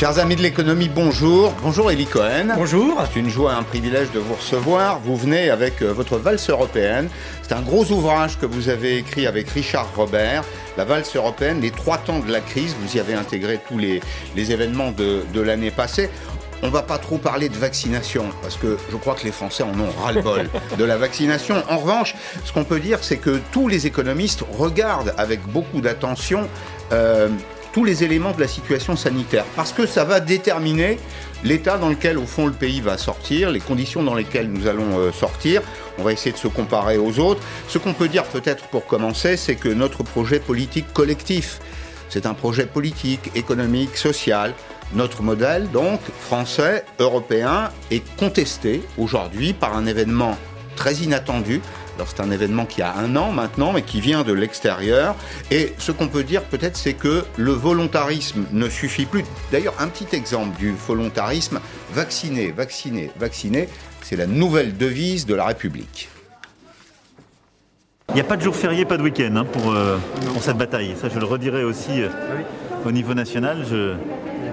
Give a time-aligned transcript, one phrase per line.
[0.00, 1.52] Chers amis de l'économie, bonjour.
[1.62, 2.54] Bonjour Elie Cohen.
[2.56, 3.02] Bonjour.
[3.12, 4.98] C'est une joie, un privilège de vous recevoir.
[5.00, 7.10] Vous venez avec euh, votre valse européenne.
[7.42, 10.42] C'est un gros ouvrage que vous avez écrit avec Richard Robert.
[10.78, 12.74] La valse européenne, les trois temps de la crise.
[12.80, 14.00] Vous y avez intégré tous les,
[14.36, 16.08] les événements de, de l'année passée.
[16.62, 19.78] On va pas trop parler de vaccination parce que je crois que les Français en
[19.78, 20.48] ont ras-le-bol
[20.78, 21.62] de la vaccination.
[21.68, 22.14] En revanche,
[22.46, 26.48] ce qu'on peut dire, c'est que tous les économistes regardent avec beaucoup d'attention
[26.92, 27.28] euh,
[27.72, 30.98] tous les éléments de la situation sanitaire, parce que ça va déterminer
[31.44, 34.98] l'état dans lequel, au fond, le pays va sortir, les conditions dans lesquelles nous allons
[34.98, 35.62] euh, sortir.
[35.98, 37.40] On va essayer de se comparer aux autres.
[37.68, 41.60] Ce qu'on peut dire peut-être pour commencer, c'est que notre projet politique collectif,
[42.08, 44.54] c'est un projet politique, économique, social.
[44.94, 50.36] Notre modèle, donc, français, européen, est contesté aujourd'hui par un événement
[50.74, 51.60] très inattendu,
[52.00, 55.14] alors c'est un événement qui a un an maintenant, mais qui vient de l'extérieur.
[55.50, 59.22] Et ce qu'on peut dire peut-être, c'est que le volontarisme ne suffit plus.
[59.52, 61.60] D'ailleurs, un petit exemple du volontarisme,
[61.92, 63.68] vacciner, vacciner, vacciner,
[64.00, 66.08] c'est la nouvelle devise de la République.
[68.08, 69.98] Il n'y a pas de jour férié, pas de week-end hein, pour, euh,
[70.32, 70.94] pour, cette bataille.
[70.98, 72.08] Ça, je le redirai aussi euh,
[72.86, 73.58] au niveau national.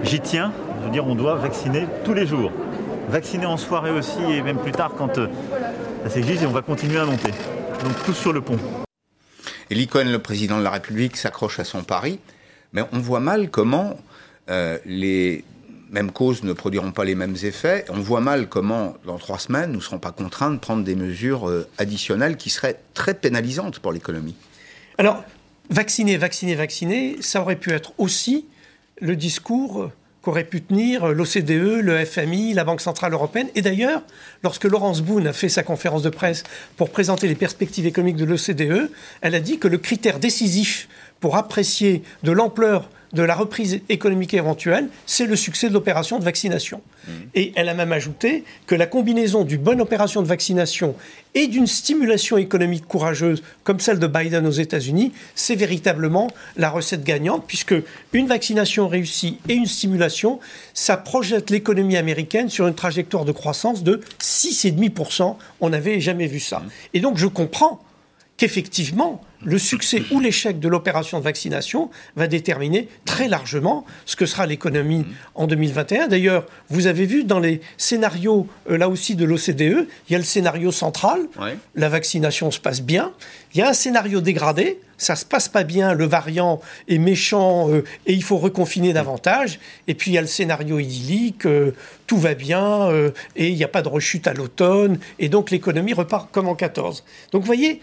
[0.02, 0.52] J'y tiens.
[0.80, 2.52] Je veux dire, on doit vacciner tous les jours.
[3.08, 5.28] Vacciner en soirée aussi, et même plus tard quand euh,
[6.04, 7.30] ça s'exige, et on va continuer à monter.
[7.82, 8.58] Donc tous sur le pont.
[9.70, 12.18] Elie Cohen, le président de la République, s'accroche à son pari,
[12.72, 13.98] mais on voit mal comment
[14.50, 15.44] euh, les
[15.90, 17.84] mêmes causes ne produiront pas les mêmes effets.
[17.88, 20.94] On voit mal comment, dans trois semaines, nous ne serons pas contraints de prendre des
[20.94, 24.34] mesures euh, additionnelles qui seraient très pénalisantes pour l'économie.
[24.96, 25.22] Alors,
[25.70, 28.46] vacciner, vacciner, vacciner, ça aurait pu être aussi
[29.00, 29.90] le discours
[30.22, 33.48] qu'auraient pu tenir l'OCDE, le FMI, la Banque Centrale Européenne.
[33.54, 34.02] Et d'ailleurs,
[34.42, 36.42] lorsque Laurence Boone a fait sa conférence de presse
[36.76, 40.88] pour présenter les perspectives économiques de l'OCDE, elle a dit que le critère décisif
[41.20, 46.24] pour apprécier de l'ampleur de la reprise économique éventuelle, c'est le succès de l'opération de
[46.24, 46.80] vaccination.
[47.06, 47.10] Mmh.
[47.34, 50.94] Et elle a même ajouté que la combinaison d'une bonne opération de vaccination
[51.34, 57.04] et d'une stimulation économique courageuse comme celle de Biden aux États-Unis, c'est véritablement la recette
[57.04, 57.74] gagnante, puisque
[58.12, 60.40] une vaccination réussie et une stimulation,
[60.74, 65.36] ça projette l'économie américaine sur une trajectoire de croissance de 6,5%.
[65.60, 66.58] On n'avait jamais vu ça.
[66.58, 66.70] Mmh.
[66.94, 67.80] Et donc je comprends
[68.38, 74.26] qu'effectivement, le succès ou l'échec de l'opération de vaccination va déterminer très largement ce que
[74.26, 75.04] sera l'économie
[75.34, 76.06] en 2021.
[76.06, 80.18] D'ailleurs, vous avez vu dans les scénarios, euh, là aussi, de l'OCDE, il y a
[80.18, 81.20] le scénario central,
[81.74, 83.12] la vaccination se passe bien.
[83.54, 87.70] Il y a un scénario dégradé, ça se passe pas bien, le variant est méchant
[87.70, 89.58] euh, et il faut reconfiner davantage.
[89.88, 91.74] Et puis il y a le scénario idyllique, euh,
[92.06, 92.88] tout va bien
[93.36, 94.98] et il n'y a pas de rechute à l'automne.
[95.18, 97.04] Et donc l'économie repart comme en 14.
[97.32, 97.82] Donc vous voyez,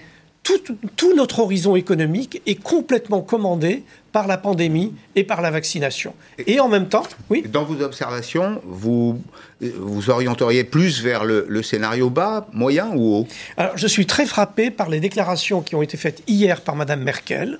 [0.95, 6.13] tout, notre horizon économique est complètement commandé par la pandémie et par la vaccination.
[6.45, 7.44] Et, en même temps, oui.
[7.51, 9.22] Dans vos observations, vous
[9.59, 13.28] vous orienteriez plus vers le, scénario bas, moyen ou haut?
[13.57, 17.03] Alors, je suis très frappé par les déclarations qui ont été faites hier par Mme
[17.03, 17.59] Merkel,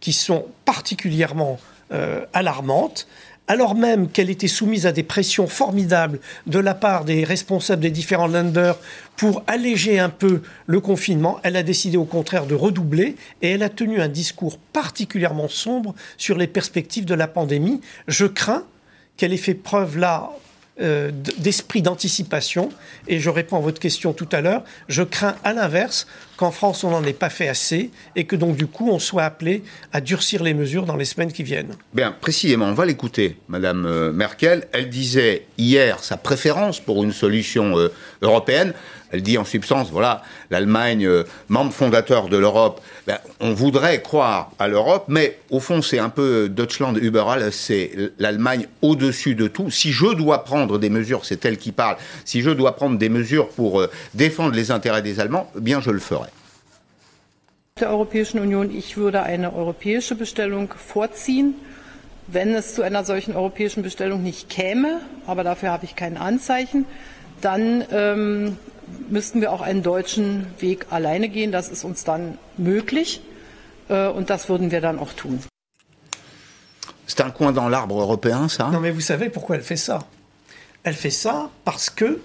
[0.00, 1.58] qui sont particulièrement
[1.92, 3.08] euh, alarmantes
[3.48, 7.90] alors même qu'elle était soumise à des pressions formidables de la part des responsables des
[7.90, 8.78] différents lenders
[9.16, 13.62] pour alléger un peu le confinement, elle a décidé au contraire de redoubler et elle
[13.62, 17.80] a tenu un discours particulièrement sombre sur les perspectives de la pandémie.
[18.06, 18.64] Je crains
[19.16, 20.30] qu'elle ait fait preuve là
[20.80, 22.68] euh, d'esprit d'anticipation.
[23.08, 24.62] Et je réponds à votre question tout à l'heure.
[24.88, 26.06] Je crains à l'inverse
[26.36, 29.24] qu'en France, on n'en ait pas fait assez et que donc, du coup, on soit
[29.24, 31.74] appelé à durcir les mesures dans les semaines qui viennent.
[31.92, 34.68] Bien, précisément, on va l'écouter, Madame euh, Merkel.
[34.72, 37.88] Elle disait hier sa préférence pour une solution euh,
[38.22, 38.72] européenne.
[39.10, 44.50] Elle dit en substance, voilà, l'Allemagne, euh, membre fondateur de l'Europe, ben, on voudrait croire
[44.58, 49.70] à l'Europe, mais au fond, c'est un peu Deutschland überall, c'est l'Allemagne au-dessus de tout.
[49.70, 53.08] Si je dois prendre des mesures, c'est elle qui parle, si je dois prendre des
[53.08, 56.28] mesures pour euh, défendre les intérêts des Allemands, eh bien je le ferai.
[68.14, 68.28] Bestellung
[69.08, 71.52] müssten wir auch einen deutschen Weg alleine gehen.
[71.52, 73.20] Das ist uns dann möglich
[73.88, 75.40] äh, und das würden wir dann auch tun.
[77.06, 78.70] C'est un coin dans l'arbre européen, ça?
[78.70, 80.00] Non, mais vous savez pourquoi elle fait ça?
[80.82, 82.20] Elle fait ça parce que,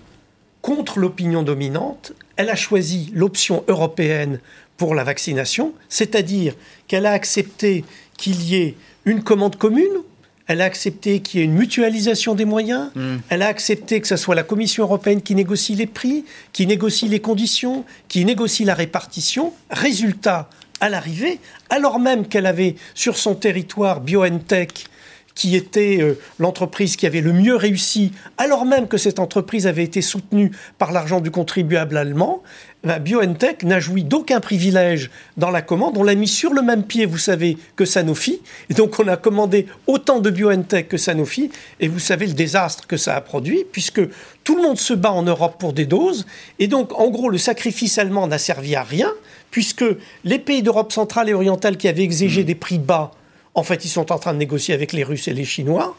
[0.61, 4.39] contre l'opinion dominante, elle a choisi l'option européenne
[4.77, 6.55] pour la vaccination, c'est-à-dire
[6.87, 7.85] qu'elle a accepté
[8.17, 8.75] qu'il y ait
[9.05, 10.03] une commande commune
[10.47, 12.89] elle a accepté qu'il y ait une mutualisation des moyens.
[12.95, 13.17] Hmm.
[13.29, 17.07] Elle a accepté que ce soit la Commission européenne qui négocie les prix, qui négocie
[17.07, 19.53] les conditions, qui négocie la répartition.
[19.69, 20.49] Résultat,
[20.81, 24.85] à l'arrivée, alors même qu'elle avait sur son territoire BioNTech,
[25.35, 29.83] qui était euh, l'entreprise qui avait le mieux réussi, alors même que cette entreprise avait
[29.83, 32.43] été soutenue par l'argent du contribuable allemand,
[32.83, 35.97] ben, BioNTech n'a joui d'aucun privilège dans la commande.
[35.97, 38.41] On l'a mis sur le même pied, vous savez, que Sanofi.
[38.69, 41.49] Et donc on a commandé autant de BioNTech que Sanofi.
[41.79, 44.01] Et vous savez le désastre que ça a produit, puisque
[44.43, 46.25] tout le monde se bat en Europe pour des doses.
[46.59, 49.11] Et donc, en gros, le sacrifice allemand n'a servi à rien,
[49.49, 49.85] puisque
[50.25, 52.45] les pays d'Europe centrale et orientale qui avaient exigé mmh.
[52.45, 53.11] des prix bas
[53.55, 55.95] en fait, ils sont en train de négocier avec les Russes et les Chinois.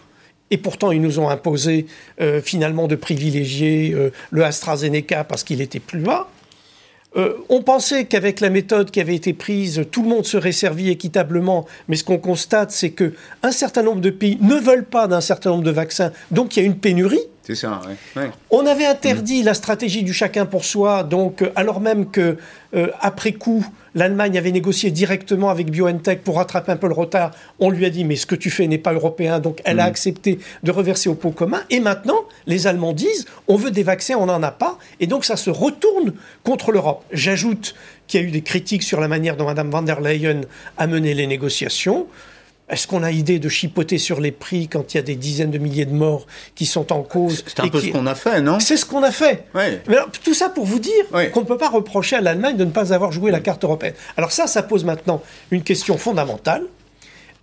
[0.50, 1.86] Et pourtant, ils nous ont imposé
[2.20, 6.28] euh, finalement de privilégier euh, le AstraZeneca parce qu'il était plus bas.
[7.16, 10.90] Euh, on pensait qu'avec la méthode qui avait été prise, tout le monde serait servi
[10.90, 15.06] équitablement, mais ce qu'on constate, c'est que un certain nombre de pays ne veulent pas
[15.06, 17.22] d'un certain nombre de vaccins, donc il y a une pénurie.
[17.46, 17.82] C'est ça,
[18.48, 22.38] On avait interdit la stratégie du chacun pour soi, donc euh, alors même que
[22.74, 27.32] euh, après coup, l'Allemagne avait négocié directement avec BioNTech pour rattraper un peu le retard.
[27.60, 29.84] On lui a dit mais ce que tu fais n'est pas européen, donc elle a
[29.84, 29.88] mm.
[29.88, 31.60] accepté de reverser au pot commun.
[31.68, 35.26] Et maintenant, les Allemands disent on veut des vaccins, on n'en a pas, et donc
[35.26, 36.14] ça se retourne
[36.44, 37.04] contre l'Europe.
[37.12, 37.74] J'ajoute
[38.06, 40.40] qu'il y a eu des critiques sur la manière dont Mme van der Leyen
[40.78, 42.06] a mené les négociations.
[42.68, 45.50] Est-ce qu'on a idée de chipoter sur les prix quand il y a des dizaines
[45.50, 48.40] de milliers de morts qui sont en cause C'est un peu ce qu'on a fait,
[48.40, 49.44] non C'est ce qu'on a fait.
[49.54, 52.70] Mais tout ça pour vous dire qu'on ne peut pas reprocher à l'Allemagne de ne
[52.70, 53.94] pas avoir joué la carte européenne.
[54.16, 56.64] Alors ça, ça pose maintenant une question fondamentale.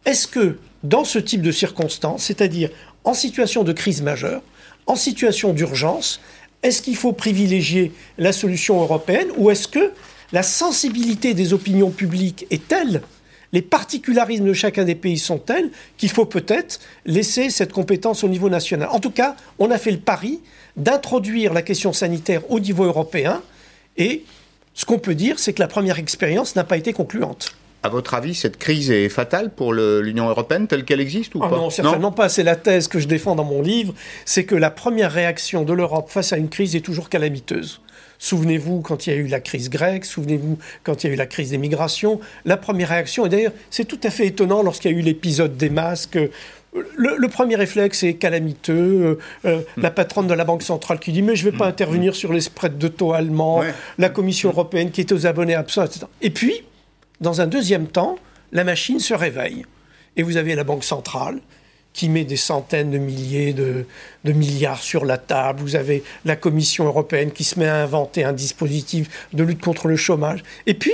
[0.06, 2.71] Est-ce que dans ce type de circonstances, c'est-à-dire
[3.03, 4.41] en situation de crise majeure,
[4.88, 6.19] en situation d'urgence,
[6.63, 9.91] est-ce qu'il faut privilégier la solution européenne ou est-ce que
[10.31, 13.01] la sensibilité des opinions publiques est telle
[13.53, 18.30] les particularismes de chacun des pays sont tels qu'il faut peut-être laisser cette compétence au
[18.30, 18.89] niveau national.
[18.92, 20.39] En tout cas, on a fait le pari
[20.77, 23.42] d'introduire la question sanitaire au niveau européen
[23.98, 24.24] et
[24.74, 27.53] ce qu'on peut dire, c'est que la première expérience n'a pas été concluante.
[27.83, 31.50] À votre avis, cette crise est fatale pour l'Union européenne telle qu'elle existe ou ah
[31.50, 31.57] pas?
[31.57, 32.30] Non, certainement pas.
[32.30, 33.95] C'est la thèse que je défends dans mon livre.
[34.24, 37.81] C'est que la première réaction de l'Europe face à une crise est toujours calamiteuse.
[38.23, 41.18] Souvenez-vous quand il y a eu la crise grecque, souvenez-vous quand il y a eu
[41.18, 42.19] la crise des migrations.
[42.45, 45.57] La première réaction, et d'ailleurs c'est tout à fait étonnant lorsqu'il y a eu l'épisode
[45.57, 46.19] des masques,
[46.71, 48.73] le, premier réflexe est calamiteux.
[48.75, 51.65] Euh, euh, la patronne de la Banque centrale qui dit Mais je ne vais pas
[51.65, 51.69] mm.
[51.69, 53.63] intervenir sur les spreads de taux allemands.
[53.97, 56.06] La Commission européenne qui est aux abonnés absents, etc.
[56.21, 56.63] Et puis,
[57.21, 58.17] dans un deuxième temps,
[58.51, 59.65] la machine se réveille.
[60.15, 61.39] Et vous avez la Banque centrale
[61.93, 63.85] qui met des centaines de milliers de,
[64.23, 65.61] milliards sur la table.
[65.61, 69.88] Vous avez la Commission européenne qui se met à inventer un dispositif de lutte contre
[69.88, 70.43] le chômage.
[70.67, 70.93] Et puis,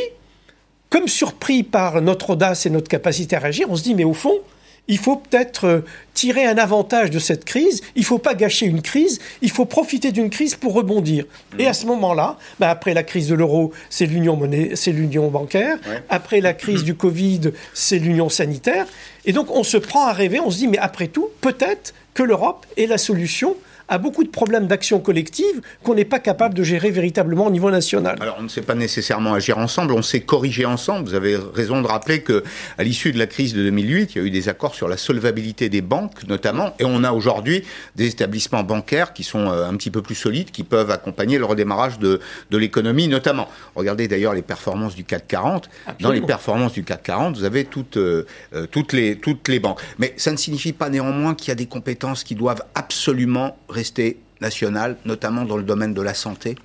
[0.90, 4.14] comme surpris par notre audace et notre capacité à réagir, on se dit, mais au
[4.14, 4.40] fond,
[4.88, 7.82] il faut peut-être euh, tirer un avantage de cette crise.
[7.96, 9.20] Il ne faut pas gâcher une crise.
[9.42, 11.26] Il faut profiter d'une crise pour rebondir.
[11.60, 15.30] Et à ce moment-là, bah, après la crise de l'euro, c'est l'union monnaie, c'est l'union
[15.30, 15.78] bancaire.
[16.10, 18.88] Après la crise du Covid, c'est l'union sanitaire.
[19.26, 20.40] Et donc on se prend à rêver.
[20.40, 23.56] On se dit mais après tout, peut-être que l'Europe est la solution
[23.88, 27.72] à beaucoup de problèmes d'action collective qu'on n'est pas capable de gérer véritablement au niveau
[27.72, 28.18] national.
[28.20, 31.08] Alors on ne sait pas nécessairement agir ensemble, on sait corriger ensemble.
[31.08, 32.44] Vous avez raison de rappeler que
[32.78, 34.98] à l'issue de la crise de 2008, il y a eu des accords sur la
[34.98, 37.64] solvabilité des banques notamment, et on a aujourd'hui
[37.96, 41.46] des établissements bancaires qui sont euh, un petit peu plus solides, qui peuvent accompagner le
[41.46, 42.20] redémarrage de,
[42.52, 43.48] de l'économie notamment.
[43.76, 45.70] Regardez d'ailleurs les performances du CAC 40.
[46.00, 49.60] Dans les performances du CAC 40, vous avez toutes, euh, euh, toutes, les, toutes les
[49.60, 49.80] banques.
[50.00, 54.18] Mais ça ne signifie pas néanmoins qu'il y a des compétences qui doivent absolument rester
[54.42, 56.56] nationale, notamment dans le domaine de la santé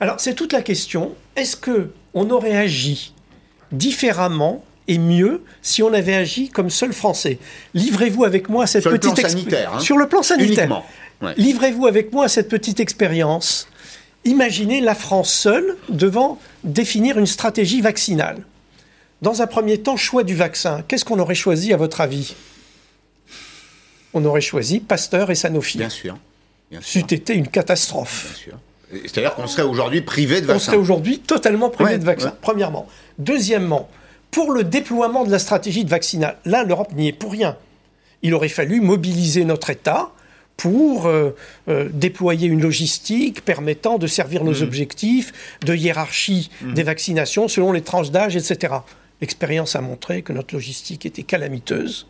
[0.00, 1.14] Alors c'est toute la question.
[1.36, 3.14] Est-ce que on aurait agi
[3.72, 7.38] différemment et mieux si on avait agi comme seul Français?
[7.74, 9.74] Livrez-vous avec moi à cette petite expérience.
[9.74, 9.80] Hein.
[9.80, 10.82] Sur le plan sanitaire.
[11.36, 13.68] Livrez-vous avec moi à cette petite expérience.
[14.24, 18.44] Imaginez la France seule devant définir une stratégie vaccinale.
[19.22, 20.84] Dans un premier temps, choix du vaccin.
[20.86, 22.34] Qu'est-ce qu'on aurait choisi à votre avis?
[24.14, 25.78] On aurait choisi Pasteur et Sanofi.
[25.78, 26.16] Bien sûr.
[26.80, 28.38] C'eût été une catastrophe.
[28.90, 30.56] C'est-à-dire qu'on serait aujourd'hui privé de vaccins.
[30.56, 32.86] On serait aujourd'hui totalement privé de vaccins, premièrement.
[33.18, 33.88] Deuxièmement,
[34.30, 37.56] pour le déploiement de la stratégie de vaccinale, là, l'Europe n'y est pour rien.
[38.22, 40.10] Il aurait fallu mobiliser notre État
[40.56, 41.36] pour euh,
[41.68, 44.62] euh, déployer une logistique permettant de servir nos mmh.
[44.62, 45.32] objectifs
[45.64, 46.74] de hiérarchie mmh.
[46.74, 48.74] des vaccinations selon les tranches d'âge, etc.
[49.20, 52.06] L'expérience a montré que notre logistique était calamiteuse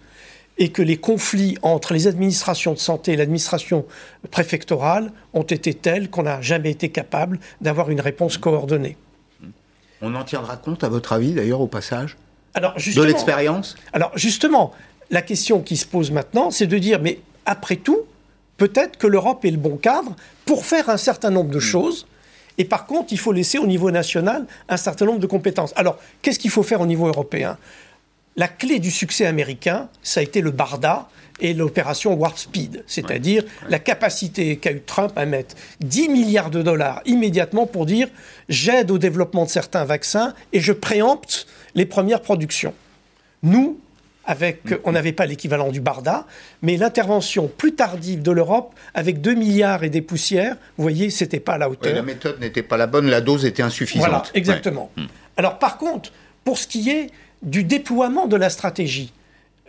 [0.58, 3.86] et que les conflits entre les administrations de santé et l'administration
[4.30, 8.96] préfectorale ont été tels qu'on n'a jamais été capable d'avoir une réponse coordonnée.
[10.02, 12.16] On en tiendra compte, à votre avis, d'ailleurs, au passage
[12.54, 13.76] alors, De l'expérience?
[13.92, 14.72] Alors, justement,
[15.10, 18.00] la question qui se pose maintenant, c'est de dire, mais après tout,
[18.56, 21.60] peut-être que l'Europe est le bon cadre pour faire un certain nombre de mm.
[21.60, 22.06] choses.
[22.58, 25.72] Et par contre, il faut laisser au niveau national un certain nombre de compétences.
[25.76, 27.56] Alors, qu'est-ce qu'il faut faire au niveau européen?
[28.38, 31.08] La clé du succès américain, ça a été le BARDA,
[31.40, 36.62] et l'opération Warp Speed, c'est-à-dire la capacité qu'a eu Trump à mettre 10 milliards de
[36.62, 38.08] dollars immédiatement pour dire
[38.48, 42.74] j'aide au développement de certains vaccins et je préempte les premières productions.
[43.44, 43.78] Nous,
[44.24, 46.26] avec, on n'avait pas l'équivalent du Barda,
[46.60, 51.40] mais l'intervention plus tardive de l'Europe, avec 2 milliards et des poussières, vous voyez, c'était
[51.40, 51.94] pas à la hauteur.
[51.94, 54.06] la méthode n'était pas la bonne, la dose était insuffisante.
[54.06, 54.90] Voilà, exactement.
[54.96, 55.06] Hmm.
[55.36, 56.12] Alors par contre,
[56.44, 57.10] pour ce qui est
[57.42, 59.12] du déploiement de la stratégie,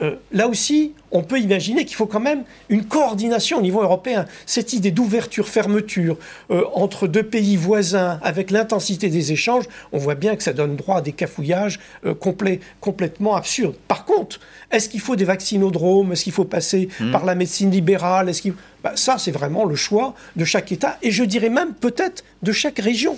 [0.02, 4.26] euh, là aussi, on peut imaginer qu'il faut quand même une coordination au niveau européen.
[4.46, 6.18] Cette idée d'ouverture-fermeture
[6.52, 10.76] euh, entre deux pays voisins, avec l'intensité des échanges, on voit bien que ça donne
[10.76, 13.76] droit à des cafouillages euh, complètement absurdes.
[13.88, 14.40] Par contre,
[14.72, 16.14] est-ce qu'il faut des vaccinodromes?
[16.14, 17.12] Est-ce qu'il faut passer hmm.
[17.12, 18.30] par la médecine libérale?
[18.30, 22.24] Est bah, Ça, c'est vraiment le choix de chaque État, et je dirais même peut-être
[22.44, 23.18] de chaque région.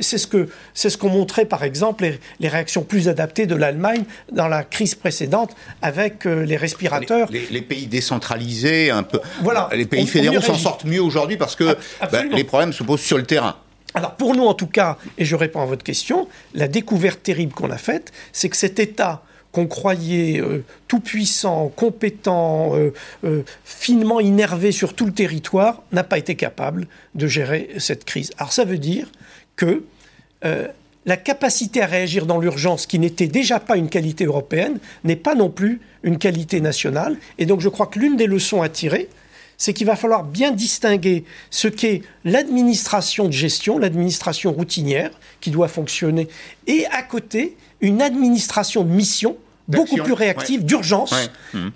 [0.00, 4.04] C'est ce que c'est ce qu'ont montré par exemple les, réactions plus adaptées de l'Allemagne
[4.32, 7.28] dans la crise précédente avec euh, les respirateurs.
[7.30, 9.20] Les, pays décentralisés, un peu.
[9.42, 9.68] Voilà.
[9.72, 11.76] Les pays fédéraux s'en sortent mieux aujourd'hui parce que
[12.12, 13.56] bah, les problèmes se posent sur le terrain.
[13.94, 17.54] Alors pour nous en tout cas, et je réponds à votre question, la découverte terrible
[17.54, 19.22] qu'on a faite, c'est que cet État
[19.56, 26.18] qu'on croyait euh, tout puissant, compétent, euh, finement innervé sur tout le territoire, n'a pas
[26.18, 28.32] été capable de gérer cette crise.
[28.36, 29.08] Alors ça veut dire
[29.56, 29.84] que
[30.44, 30.68] euh,
[31.06, 35.34] la capacité à réagir dans l'urgence, qui n'était déjà pas une qualité européenne, n'est pas
[35.34, 37.16] non plus une qualité nationale.
[37.38, 39.08] Et donc je crois que l'une des leçons à tirer,
[39.56, 45.10] c'est qu'il va falloir bien distinguer ce qu'est l'administration de gestion, l'administration routinière,
[45.40, 46.28] qui doit fonctionner,
[46.66, 49.36] et à côté, une administration de mission
[49.68, 51.14] beaucoup plus réactive, d'urgence.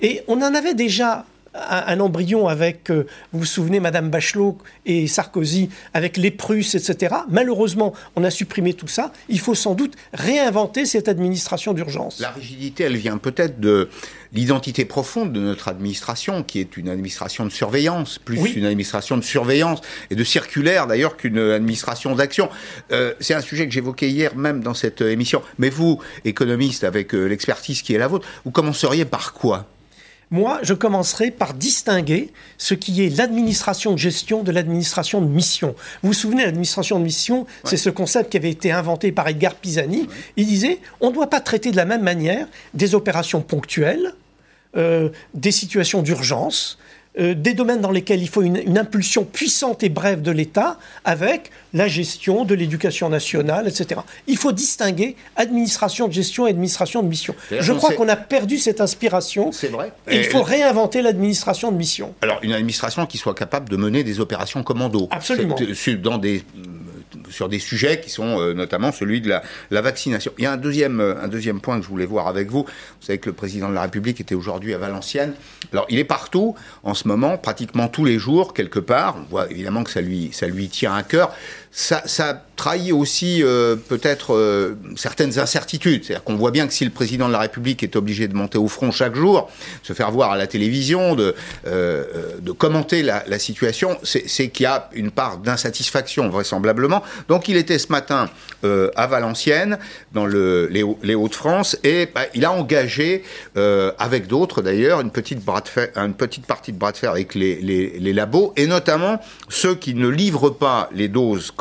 [0.02, 5.06] Et on en avait déjà un, embryon avec, euh, vous vous souvenez, Madame Bachelot et
[5.06, 7.14] Sarkozy, avec les Prusses, etc.
[7.28, 9.12] Malheureusement, on a supprimé tout ça.
[9.28, 12.20] Il faut sans doute réinventer cette administration d'urgence.
[12.20, 13.88] La rigidité, elle vient peut-être de
[14.32, 19.22] l'identité profonde de notre administration, qui est une administration de surveillance, plus une administration de
[19.22, 19.80] surveillance
[20.10, 22.48] et de circulaire d'ailleurs qu'une administration d'action.
[22.92, 25.42] Euh, c'est un sujet que j'évoquais hier même dans cette émission.
[25.58, 29.66] Mais vous, économiste, avec euh, l'expertise qui est la vôtre, vous commenceriez par quoi?
[30.30, 35.74] Moi, je commencerai par distinguer ce qui est l'administration de gestion de l'administration de mission.
[36.02, 39.56] Vous vous souvenez, l'administration de mission, c'est ce concept qui avait été inventé par Edgar
[39.56, 40.08] Pisani.
[40.36, 44.14] Il disait, on ne doit pas traiter de la même manière des opérations ponctuelles,
[44.76, 46.78] euh, des situations d'urgence,
[47.20, 51.50] euh, des domaines dans lesquels il faut une, impulsion puissante et brève de l'État avec
[51.74, 54.00] la gestion de l'éducation nationale, etc.
[54.26, 57.34] Il faut distinguer administration de gestion et administration de mission.
[57.50, 59.52] Je crois qu'on a perdu cette inspiration.
[59.52, 59.92] C'est vrai.
[60.08, 62.14] Et il faut réinventer l'administration de mission.
[62.22, 65.08] Alors, une administration qui soit capable de mener des opérations commando.
[65.10, 65.56] Absolument.
[66.02, 66.42] Dans des
[67.30, 70.32] sur des sujets qui sont euh, notamment celui de la, la, vaccination.
[70.38, 72.64] Il y a un deuxième, euh, un deuxième point que je voulais voir avec vous.
[72.64, 75.34] Vous savez que le président de la République était aujourd'hui à Valenciennes.
[75.72, 79.16] Alors, il est partout en ce moment, pratiquement tous les jours, quelque part.
[79.18, 81.34] On voit évidemment que ça lui, ça lui tient à cœur
[81.72, 86.04] ça, ça trahit aussi euh, peut-être euh, certaines incertitudes.
[86.04, 88.58] C'est-à-dire qu'on voit bien que si le président de la République est obligé de monter
[88.58, 89.48] au front chaque jour,
[89.82, 91.34] se faire voir à la télévision, de,
[91.66, 92.04] euh,
[92.40, 97.02] de commenter la, la situation, c'est qu'il y a une part d'insatisfaction vraisemblablement.
[97.28, 98.28] Donc il était ce matin
[98.62, 99.78] à Valenciennes,
[100.12, 103.24] dans le, les, Hauts-de-France, et bah, il a engagé,
[103.98, 107.56] avec d'autres d'ailleurs, une, petite de une petite partie de bras de fer avec les,
[107.56, 111.52] les, les labos, et notamment ceux qui ne livrent pas les doses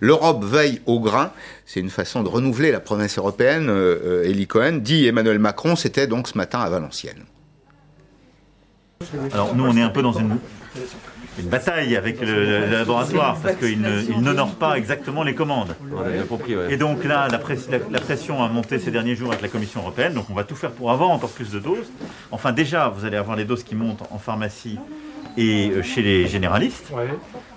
[0.00, 1.32] L'Europe veille au grain.
[1.66, 3.66] C'est une façon de renouveler la promesse européenne.
[3.68, 7.24] Euh, Elie Cohen dit Emmanuel Macron, c'était donc ce matin à Valenciennes.
[9.32, 10.38] Alors nous, on est un peu dans une,
[11.44, 13.80] bataille avec le, laboratoire parce qu'il
[14.20, 15.74] n'honore pas exactement les commandes.
[16.70, 17.40] Et donc là, la,
[17.90, 20.14] la, pression a monté ces derniers jours avec la Commission européenne.
[20.14, 21.90] Donc on va tout faire pour avoir encore plus de doses.
[22.30, 24.78] Enfin déjà, vous allez avoir les doses qui montent en pharmacie
[25.36, 26.92] et euh, chez les généralistes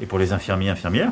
[0.02, 1.12] et pour les infirmiers infirmières.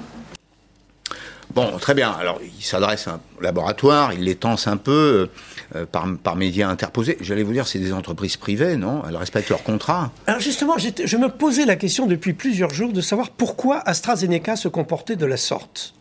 [1.55, 2.11] Bon, très bien.
[2.11, 5.29] Alors, il s'adresse à un laboratoire, il l'étance un peu
[5.75, 7.17] euh, par, par, médias interposés.
[7.21, 9.03] J'allais vous dire, c'est des entreprises privées, non?
[9.07, 10.11] Elles respectent leurs contrats.
[10.27, 14.67] Alors justement, je me posais la question depuis plusieurs jours de savoir pourquoi AstraZeneca se
[14.67, 15.93] comportait de la sorte.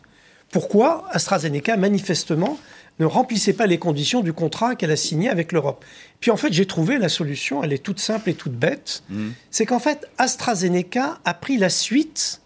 [0.51, 2.59] Pourquoi AstraZeneca, manifestement,
[2.99, 5.85] ne remplissait pas les conditions du contrat qu'elle a signé avec l'Europe?
[6.21, 9.03] Puis en fait, j'ai trouvé la solution, elle est toute simple et toute bête.
[9.09, 9.31] Mmh.
[9.51, 12.42] C'est qu'en fait, AstraZeneca a pris la suite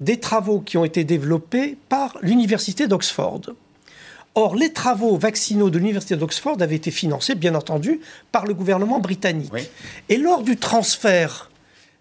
[0.00, 3.42] des travaux qui ont été développés par l'Université d'Oxford.
[4.34, 8.00] Or, les travaux vaccinaux de l'Université d'Oxford avaient été financés, bien entendu,
[8.30, 9.52] par le gouvernement britannique.
[10.08, 11.50] Et lors du transfert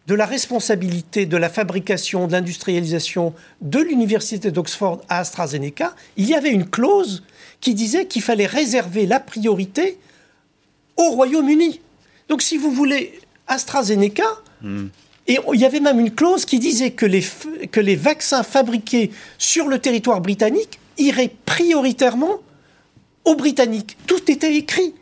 [0.06, 6.36] de la responsabilité de la fabrication, de l'industrialisation de l'Université d'Oxford à AstraZeneca, il y
[6.36, 7.24] avait une clause
[7.60, 9.98] qui disait qu'il fallait réserver la priorité
[10.96, 11.82] au Royaume-Uni.
[12.30, 14.27] Donc, si vous voulez, AstraZeneca.
[15.27, 17.24] Et il y avait même une clause qui disait que les,
[17.72, 22.39] que les vaccins fabriqués sur le territoire britannique iraient prioritairement
[23.25, 23.98] aux Britanniques.
[24.07, 24.96] Tout était écrit.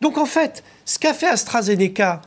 [0.00, 2.22] Donc en fait, ce qu'a fait AstraZeneca,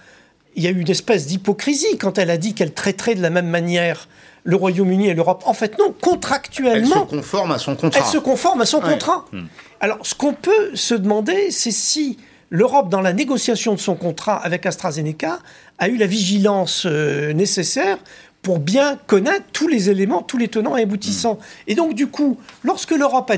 [0.55, 3.29] il y a eu une espèce d'hypocrisie quand elle a dit qu'elle traiterait de la
[3.29, 4.07] même manière
[4.43, 5.43] le Royaume-Uni et l'Europe.
[5.45, 7.07] En fait, non, contractuellement.
[7.09, 7.99] Elle se conforme à son contrat.
[7.99, 9.25] Elle se conforme à son contrat.
[9.31, 9.45] Hmm.
[9.81, 12.17] Alors, ce qu'on peut se demander, c'est si
[12.49, 15.39] l'Europe, dans la négociation de son contrat avec AstraZeneca,
[15.79, 17.97] a eu la vigilance euh, nécessaire
[18.41, 21.35] pour bien connaître tous les éléments, tous les tenants et aboutissants.
[21.35, 21.39] Mm.
[21.67, 23.31] Et donc, du coup, lorsque l'Europe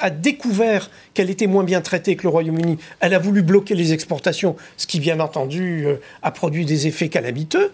[0.00, 3.92] a, découvert qu'elle était moins bien traitée que le Royaume-Uni, elle a voulu bloquer les
[3.92, 7.72] exportations, ce qui, bien entendu, euh, a produit des effets calamiteux.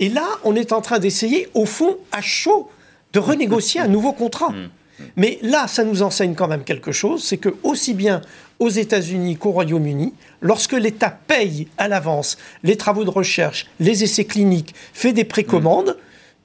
[0.00, 2.70] Et là, on est en train d'essayer, au fond, à chaud,
[3.12, 4.50] de renégocier un nouveau contrat.
[4.50, 4.70] Mm.
[5.16, 8.20] Mais là, ça nous enseigne quand même quelque chose, c'est que aussi bien
[8.58, 14.24] aux États-Unis qu'au Royaume-Uni, lorsque l'État paye à l'avance les travaux de recherche, les essais
[14.24, 15.96] cliniques, fait des précommandes,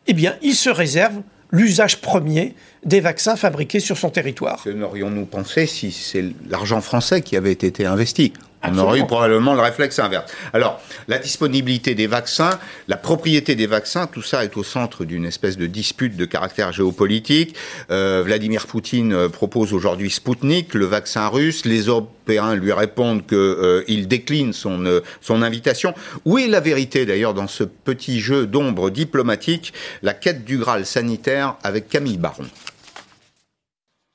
[0.08, 1.22] eh bien, il se réserve
[1.52, 4.64] l'usage premier des vaccins fabriqués sur son territoire.
[4.64, 8.34] Que n'aurions-nous pensé si c'est l'argent français qui avait été investi?
[8.64, 10.32] On aurait eu probablement le réflexe inverse.
[10.54, 15.26] Alors, la disponibilité des vaccins, la propriété des vaccins, tout ça est au centre d'une
[15.26, 17.56] espèce de dispute de caractère géopolitique.
[17.92, 21.66] Euh, Vladimir Poutine euh, propose aujourd'hui Sputnik, le vaccin russe.
[21.66, 25.94] Les Européens lui répondent qu'il euh, décline son, son invitation.
[26.26, 30.86] Où est la vérité d'ailleurs dans ce petit jeu d'ombre diplomatique, la quête du Graal
[30.86, 32.46] sanitaire avec Camille Baron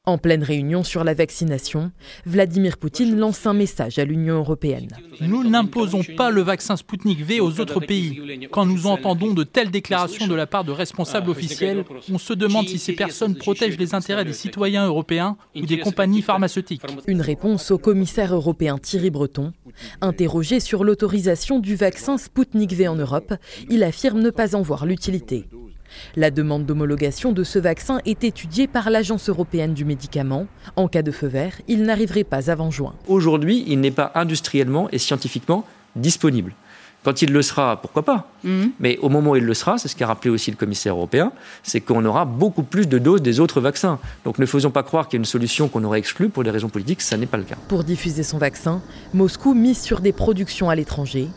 [0.04, 1.92] en pleine réunion sur la vaccination,
[2.26, 4.88] Vladimir Poutine lance un message à l'Union européenne.
[5.20, 8.48] Nous n'imposons pas le vaccin Sputnik V aux autres pays.
[8.50, 12.66] Quand nous entendons de telles déclarations de la part de responsables officiels, on se demande
[12.66, 16.82] si ces personnes protègent les intérêts des citoyens européens ou des compagnies pharmaceutiques.
[17.06, 19.52] Une réponse au commissaire européen Thierry Breton.
[20.00, 23.34] Interrogé sur l'autorisation du vaccin Sputnik V en Europe,
[23.70, 25.46] il affirme ne pas en voir l'utilité.
[26.16, 30.46] La demande d'homologation de ce vaccin est étudiée par l'Agence européenne du médicament.
[30.76, 32.94] En cas de feu vert, il n'arriverait pas avant juin.
[33.06, 35.64] Aujourd'hui, il n'est pas industriellement et scientifiquement
[35.96, 36.54] disponible.
[37.04, 38.28] Quand il le sera, pourquoi pas?
[38.44, 38.70] Mhm.
[38.78, 41.32] Mais au moment où il le sera, c'est ce qu'a rappelé aussi le commissaire européen,
[41.64, 43.98] c'est qu'on aura beaucoup plus de doses des autres vaccins.
[44.24, 46.50] Donc ne faisons pas croire qu'il y a une solution qu'on aurait exclue pour des
[46.50, 47.56] raisons politiques, ça n'est pas le cas.
[47.66, 48.80] Pour diffuser son vaccin,
[49.14, 51.28] Moscou mise sur des productions à l'étranger.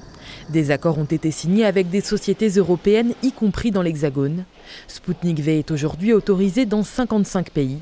[0.50, 4.46] Des accords ont été signés avec des sociétés européennes, y compris dans l'Hexagone.
[4.88, 7.80] Sputnik V est aujourd'hui autorisé dans 55 pays.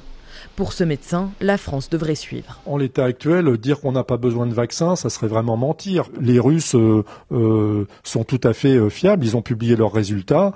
[0.56, 2.62] Pour ce médecin, la France devrait suivre.
[2.68, 6.10] En l'état actuel, dire qu'on n'a pas besoin de vaccin, ça serait vraiment mentir.
[6.22, 9.26] Les Russes euh, euh, sont tout à fait euh, fiables.
[9.26, 10.54] Ils ont publié leurs résultats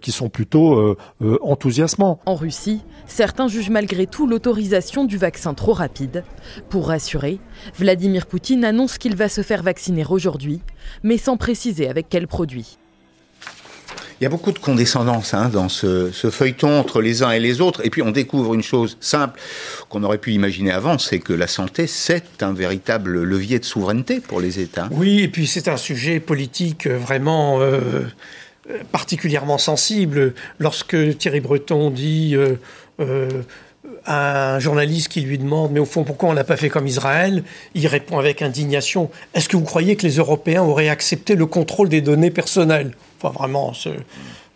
[0.00, 0.96] qui sont plutôt
[1.42, 2.20] enthousiasmants.
[2.26, 6.24] En Russie, certains jugent malgré tout l'autorisation du vaccin trop rapide.
[6.68, 7.38] Pour rassurer,
[7.76, 10.60] Vladimir Poutine annonce qu'il va se faire vacciner aujourd'hui,
[11.02, 12.79] mais sans préciser avec quel produit.
[14.20, 17.62] Il y a beaucoup de condescendance hein, dans ce, feuilleton entre les uns et les
[17.62, 17.84] autres.
[17.86, 19.40] Et puis on découvre une chose simple
[19.88, 24.20] qu'on aurait pu imaginer avant, c'est que la santé, c'est un véritable levier de souveraineté
[24.20, 24.88] pour les États.
[24.92, 28.02] Oui, et puis c'est un sujet politique vraiment euh,
[28.92, 30.34] particulièrement sensible.
[30.58, 32.36] Lorsque Thierry Breton dit...
[32.36, 32.56] Euh,
[33.00, 33.28] euh,
[34.06, 37.44] un journaliste qui lui demande Mais au fond, pourquoi on n'a pas fait comme Israël?
[37.74, 41.88] Il répond avec indignation Est-ce que vous croyez que les Européens auraient accepté le contrôle
[41.88, 42.92] des données personnelles?
[43.22, 43.72] Enfin, vraiment,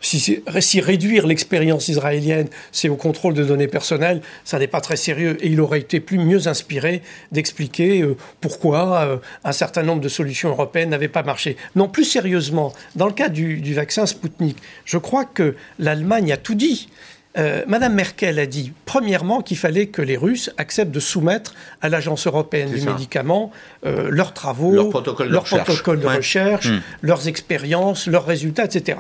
[0.01, 4.97] si, si, réduire l'expérience israélienne, c'est au contrôle de données personnelles, ça n'est pas très
[4.97, 5.39] sérieux.
[5.41, 7.03] Et il aurait été plus mieux inspiré
[7.33, 11.57] d'expliquer euh, pourquoi euh, un certain nombre de solutions européennes n'avaient pas marché.
[11.75, 16.37] Non, plus sérieusement, dans le cas du, du vaccin Sputnik, je crois que l'Allemagne a
[16.37, 16.89] tout dit.
[17.37, 21.89] Euh, Madame Merkel a dit, premièrement, qu'il fallait que les Russes acceptent de soumettre à
[21.89, 23.51] l'Agence européenne des médicaments
[23.85, 26.81] euh, leurs travaux, leurs protocoles de, recherche, hmm.
[27.03, 28.99] leurs expériences, leurs résultats, etc.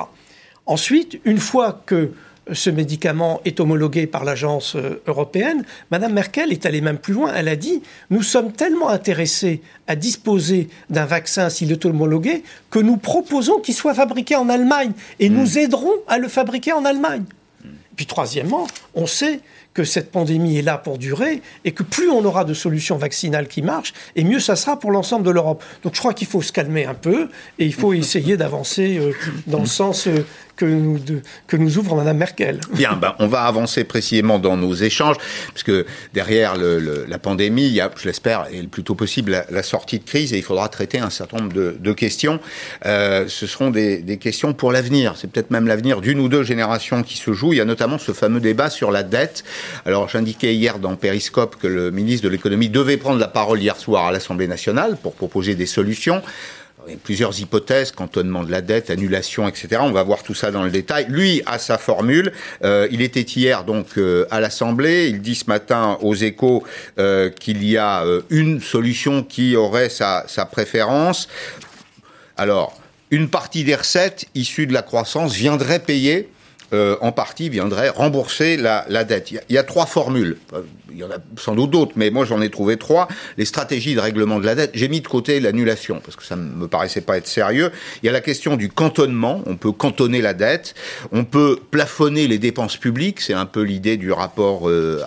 [0.67, 2.11] Ensuite, une fois que
[2.53, 7.33] ce médicament est homologué par l'agence euh, européenne, Madame Merkel est allée même plus loin.
[7.35, 12.81] Elle a dit Nous sommes tellement intéressés à disposer d'un vaccin s'il est homologué que
[12.81, 15.35] nous proposons qu'il soit fabriqué en Allemagne et hmm.
[15.35, 17.25] nous aiderons à le fabriquer en Allemagne.
[17.97, 19.41] Puis troisièmement, on sait
[19.75, 23.49] que cette pandémie est là pour durer et que plus on aura de solutions vaccinales
[23.49, 25.63] qui marchent, et mieux ça sera pour l'ensemble de l'Europe.
[25.83, 29.13] Donc je crois qu'il faut se calmer un peu et il faut essayer d'avancer euh,
[29.47, 30.25] dans le sens euh,
[30.57, 30.99] que nous,
[31.47, 32.61] que nous ouvre Mme Merkel.
[32.73, 35.17] Bien, ben, on va avancer précisément dans nos échanges,
[35.53, 35.73] puisque
[36.13, 39.99] derrière la pandémie, il y a, je l'espère, et le plus tôt possible, la, sortie
[39.99, 42.41] de crise, et il faudra traiter un certain nombre de, questions.
[42.87, 45.15] Euh, ce seront des, des questions pour l'avenir.
[45.17, 47.53] C'est peut-être même l'avenir d'une ou deux générations qui se jouent.
[47.53, 49.45] Il y a notamment ce fameux débat sur la dette.
[49.87, 53.77] Alors, j'indiquais hier dans Periscope que le ministre de l'économie devait prendre la parole hier
[53.77, 56.23] soir à l'Assemblée nationale pour proposer des solutions
[56.87, 59.79] il y a plusieurs hypothèses, cantonnement de la dette, annulation, etc.
[59.81, 61.07] On va voir tout ça dans le détail.
[61.09, 62.33] Lui a sa formule.
[62.63, 65.09] Euh, il était hier donc euh, à l'Assemblée.
[65.09, 66.65] Il dit ce matin aux Échos
[66.99, 71.29] euh, qu'il y a une solution qui aurait sa, sa préférence.
[72.37, 72.77] Alors,
[73.11, 76.29] une partie des recettes issues de la croissance viendrait payer
[76.73, 79.31] en partie viendrait rembourser la, la dette.
[79.31, 80.39] Il y, a, trois formules
[80.95, 83.09] il y en a sans doute d'autres, mais moi j'en ai trouvé trois.
[83.37, 86.37] Les stratégies de règlement de la dette, j'ai mis de côté l'annulation, parce que ça
[86.37, 87.71] ne me paraissait pas être sérieux.
[88.03, 90.75] Il y a la question du cantonnement, on peut cantonner la dette,
[91.13, 95.03] on peut plafonner les dépenses publiques, c'est un peu l'idée du rapport euh,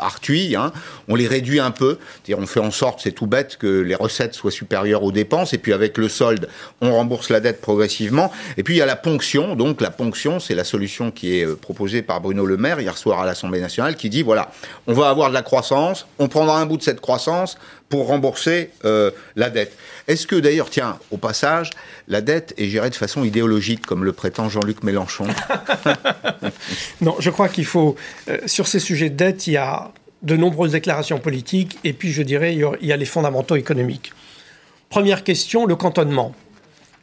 [0.56, 0.72] hein.
[1.08, 3.96] on les réduit un peu, c'est-à-dire on fait en sorte, c'est tout bête, que les
[3.96, 6.50] recettes soient supérieures aux dépenses, et puis avec le solde,
[6.82, 8.32] on rembourse la dette progressivement.
[8.58, 11.46] Et puis il y a la ponction, donc la ponction, c'est la solution qui est
[11.46, 14.52] euh, proposée par Bruno Le Maire hier soir à l'Assemblée nationale, qui dit, voilà,
[14.88, 15.77] on va avoir de la croissance,
[16.20, 17.58] on prendra un bout de cette croissance
[17.90, 19.76] pour rembourser euh, la dette.
[20.08, 21.72] Est-ce que d'ailleurs, tiens, au passage,
[22.08, 25.28] la dette est gérée de façon idéologique, comme le prétend Jean-Luc Mélenchon?
[27.02, 27.96] Non, je crois qu'il faut,
[28.30, 29.92] euh, sur ces sujets de dette, il y a
[30.24, 34.14] de nombreuses déclarations politiques, et puis je dirais, il y a les fondamentaux économiques.
[34.90, 36.34] Première question, le cantonnement.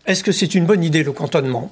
[0.06, 1.70] Est-ce que c'est une bonne idée, le cantonnement?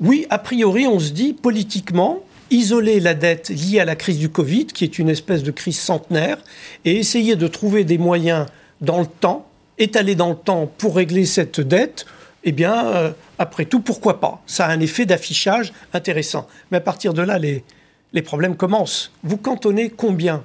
[0.00, 4.28] Oui, a priori, on se dit, politiquement, isoler la dette liée à la crise du
[4.28, 6.38] Covid, qui est une espèce de crise centenaire,
[6.84, 8.46] et essayer de trouver des moyens
[8.80, 12.06] dans le temps, étalés dans le temps pour régler cette dette,
[12.44, 14.42] eh bien, euh, après tout, pourquoi pas?
[14.46, 16.46] Ça a un effet d'affichage intéressant.
[16.70, 17.64] Mais à partir de là, les,
[18.12, 19.12] les problèmes commencent.
[19.22, 20.44] Vous cantonnez combien?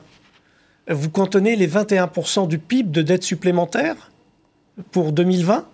[0.89, 4.11] Vous cantonnez les 21% du PIB de dette supplémentaire
[4.91, 5.67] pour 2020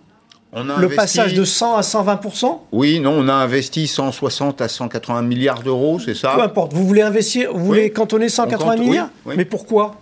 [0.54, 5.62] le passage de 100 à 120% Oui, non, on a investi 160 à 180 milliards
[5.62, 6.72] d'euros, c'est ça Peu importe.
[6.72, 10.00] Vous voulez investir, vous voulez cantonner 180 milliards Mais pourquoi?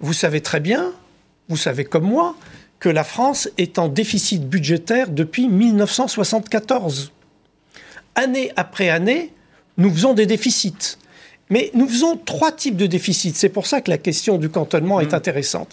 [0.00, 0.92] Vous savez très bien,
[1.48, 2.34] vous savez comme moi,
[2.78, 7.12] que la France est en déficit budgétaire depuis 1974.
[8.14, 9.32] Année après année,
[9.78, 10.98] nous faisons des déficits.
[11.48, 13.34] Mais nous faisons trois types de déficits.
[13.34, 15.16] C'est pour ça que la question du cantonnement est mmh.
[15.16, 15.70] intéressante.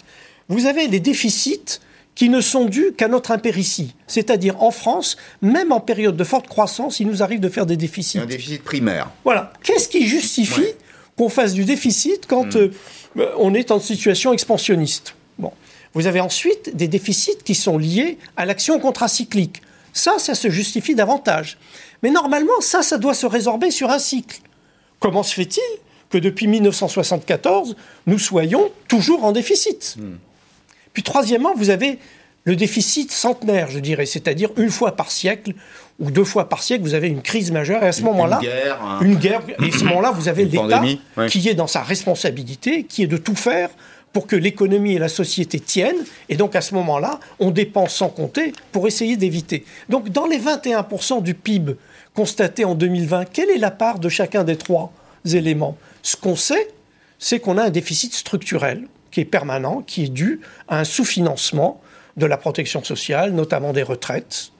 [0.48, 1.80] Vous avez les déficits
[2.14, 3.94] qui ne sont dus qu'à notre impéritie.
[4.06, 7.76] C'est-à-dire en France, même en période de forte croissance, il nous arrive de faire des
[7.76, 8.18] déficits.
[8.18, 9.10] Un déficit primaire.
[9.24, 9.52] Voilà.
[9.62, 10.74] Qu'est-ce qui justifie
[11.16, 12.70] qu'on fasse du déficit quand hmm.
[13.18, 15.14] euh, on est en situation expansionniste?
[15.38, 15.52] Bon.
[15.94, 19.62] Vous avez ensuite des déficits qui sont liés à l'action contracyclique.
[19.92, 21.56] Ça, ça se justifie davantage.
[22.02, 24.40] Mais normalement, ça, ça doit se résorber sur un cycle.
[25.00, 25.62] Comment se fait-il
[26.10, 29.96] que depuis 1974, nous soyons toujours en déficit?
[29.98, 30.16] Hmm.
[30.94, 31.98] Puis troisièmement, vous avez
[32.44, 35.54] le déficit centenaire, je dirais, c'est-à-dire une fois par siècle
[35.98, 37.82] ou deux fois par siècle, vous avez une crise majeure.
[37.82, 38.98] Et à ce moment-là, une guerre, hein.
[39.02, 39.42] une guerre.
[39.62, 40.82] Et à ce moment-là, vous avez l'État
[41.28, 43.70] qui est dans sa responsabilité, qui est de tout faire
[44.12, 46.04] pour que l'économie et la société tiennent.
[46.28, 49.64] Et donc à ce moment-là, on dépense sans compter pour essayer d'éviter.
[49.88, 51.76] Donc dans les 21% du PIB
[52.14, 54.92] constatés en 2020, quelle est la part de chacun des trois
[55.24, 55.76] éléments?
[56.02, 56.68] Ce qu'on sait,
[57.18, 61.80] c'est qu'on a un déficit structurel qui est permanent, qui est dû à un sous-financement
[62.16, 64.50] de la protection sociale, notamment des retraites.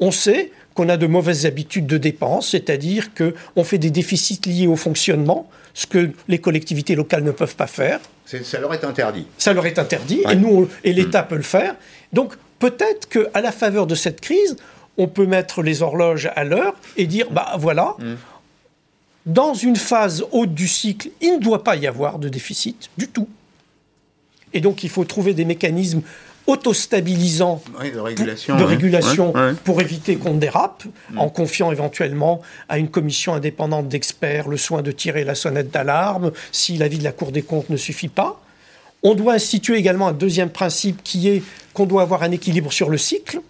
[0.00, 4.66] On sait qu'on a de mauvaises habitudes de dépenses, c'est-à-dire qu'on fait des déficits liés
[4.66, 8.00] au fonctionnement, ce que les collectivités locales ne peuvent pas faire.
[8.24, 9.28] Ça leur est interdit.
[9.38, 11.28] Ça leur est interdit, et nous, et l'État mm.
[11.28, 11.76] peut le faire.
[12.12, 14.56] Donc peut-être qu'à la faveur de cette crise,
[14.98, 18.14] on peut mettre les horloges à l'heure et dire, bah voilà, mm.
[19.26, 23.06] dans une phase haute du cycle, il ne doit pas y avoir de déficit du
[23.06, 23.28] tout.
[24.56, 26.00] Et donc, il faut trouver des mécanismes
[26.46, 31.18] autostabilisants de régulation, de régulation pour éviter qu'on dérape, mm.
[31.18, 32.40] en confiant éventuellement
[32.70, 37.04] à une commission indépendante d'experts le soin de tirer la sonnette d'alarme si l'avis de
[37.04, 38.40] la Cour des comptes ne suffit pas.
[39.02, 41.42] On doit instituer également un deuxième principe qui est
[41.74, 43.40] qu'on doit avoir un équilibre sur le cycle.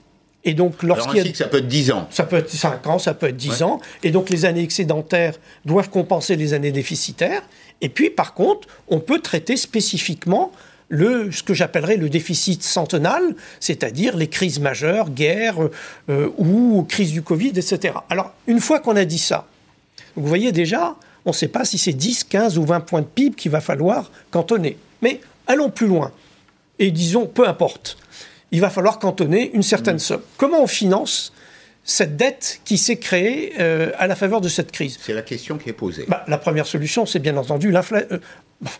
[0.42, 1.34] Et donc, lorsqu'il y a...
[1.34, 2.08] ça peut être 10 ans.
[2.10, 3.80] Ça peut être 5 ans, ça peut être 10 ans.
[4.02, 7.42] Et donc, les années excédentaires doivent compenser les années déficitaires.
[7.80, 10.50] Et puis, par contre, on peut traiter spécifiquement
[10.88, 13.22] le, ce que j'appellerais le déficit centenal,
[13.60, 15.68] c'est-à-dire les crises majeures, guerres
[16.08, 17.94] euh, ou crise du Covid, etc.
[18.08, 19.46] Alors, une fois qu'on a dit ça,
[20.14, 23.06] vous voyez déjà, on ne sait pas si c'est 10, 15 ou 20 points de
[23.06, 24.78] PIB qu'il va falloir cantonner.
[25.02, 26.12] Mais allons plus loin.
[26.78, 27.98] Et disons, peu importe.
[28.52, 30.00] Il va falloir cantonner une certaine mmh.
[30.00, 30.22] somme.
[30.36, 31.32] Comment on finance
[31.82, 34.98] cette dette qui s'est créée euh, à la faveur de cette crise?
[35.02, 36.04] C'est la question qui est posée.
[36.06, 38.08] Bah, la première solution, c'est bien entendu l'inflation.
[38.12, 38.18] Euh,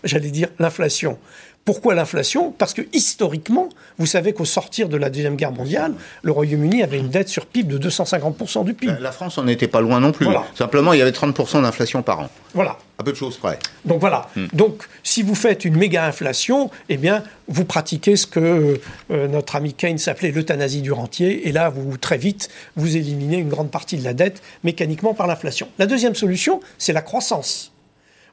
[0.04, 1.18] j'allais dire l'inflation
[1.66, 2.52] Pourquoi l'inflation?
[2.56, 6.96] Parce que historiquement, vous savez qu'au sortir de la Deuxième Guerre mondiale, le Royaume-Uni avait
[6.96, 8.94] une dette sur PIB de 250% du PIB.
[9.00, 10.28] La France n'en était pas loin non plus.
[10.54, 12.30] Simplement, il y avait 30% d'inflation par an.
[12.54, 12.78] Voilà.
[12.98, 13.58] À peu de choses près.
[13.84, 14.28] Donc voilà.
[14.36, 14.46] Hmm.
[14.52, 18.78] Donc si vous faites une méga inflation, eh bien vous pratiquez ce que
[19.10, 21.48] euh, notre ami Keynes appelait l'euthanasie du rentier.
[21.48, 25.26] Et là, vous très vite, vous éliminez une grande partie de la dette mécaniquement par
[25.26, 25.66] l'inflation.
[25.80, 27.72] La deuxième solution, c'est la croissance.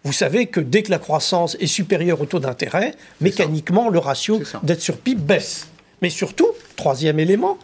[0.03, 4.41] Vous savez que dès que la croissance est supérieure au taux d'intérêt, mécaniquement, le ratio
[4.63, 5.67] dette sur PIB baisse.
[6.01, 7.57] Mais surtout, troisième élément,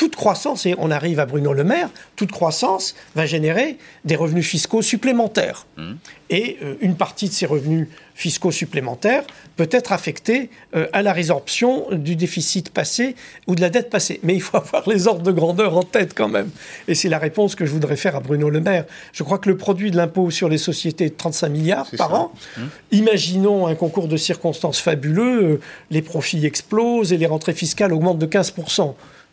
[0.00, 4.46] toute croissance, et on arrive à Bruno Le Maire, toute croissance va générer des revenus
[4.46, 5.66] fiscaux supplémentaires.
[5.76, 5.92] Mmh.
[6.30, 9.24] Et euh, une partie de ces revenus fiscaux supplémentaires
[9.56, 13.14] peut être affectée euh, à la résorption du déficit passé
[13.46, 14.20] ou de la dette passée.
[14.22, 16.48] Mais il faut avoir les ordres de grandeur en tête quand même.
[16.88, 18.86] Et c'est la réponse que je voudrais faire à Bruno Le Maire.
[19.12, 22.14] Je crois que le produit de l'impôt sur les sociétés est de 35 milliards par
[22.14, 22.32] an.
[22.56, 22.62] Mmh.
[22.92, 25.60] Imaginons un concours de circonstances fabuleux, euh,
[25.90, 28.54] les profits explosent et les rentrées fiscales augmentent de 15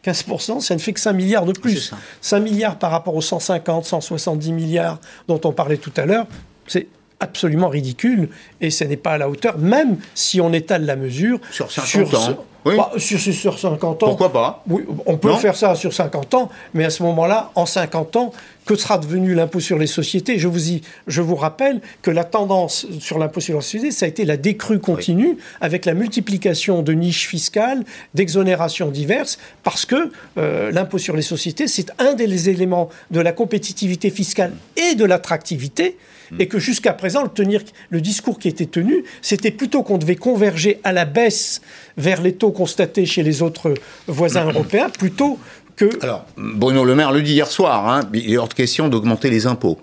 [0.06, 1.94] 15%, ça ne fait que 5 milliards de plus.
[2.22, 6.28] 5 milliards par rapport aux 150, 170 milliards dont on parlait tout à l'heure,
[6.68, 6.88] c'est
[7.20, 8.30] absolument ridicule
[8.62, 12.14] et ce n'est pas à la hauteur, même si on étale la mesure sur 50
[12.14, 12.46] ans.
[12.76, 14.08] Bah, sur, sur 50 ans.
[14.08, 17.66] Pourquoi pas oui, On peut faire ça sur 50 ans, mais à ce moment-là, en
[17.66, 18.34] 50 ans,
[18.66, 20.38] que sera devenu l'impôt sur les sociétés?
[20.40, 24.06] Je vous, y, je vous rappelle que la tendance sur l'impôt sur les sociétés, ça
[24.06, 30.12] a été la décrue continue avec la multiplication de niches fiscales, d'exonérations diverses, parce que
[30.38, 35.06] euh, l'impôt sur les sociétés, c'est un des éléments de la compétitivité fiscale et de
[35.06, 35.98] l'attractivité
[36.40, 40.16] et que jusqu'à présent, le, tenir, le discours qui était tenu, c'était plutôt qu'on devait
[40.16, 41.62] converger à la baisse
[41.98, 43.74] vers les taux constatés chez les autres
[44.08, 45.38] voisins européens, plutôt
[45.76, 45.90] que...
[46.02, 49.30] Alors, Bruno Le Maire le dit hier soir, hein, il est hors de question d'augmenter
[49.30, 49.78] les impôts.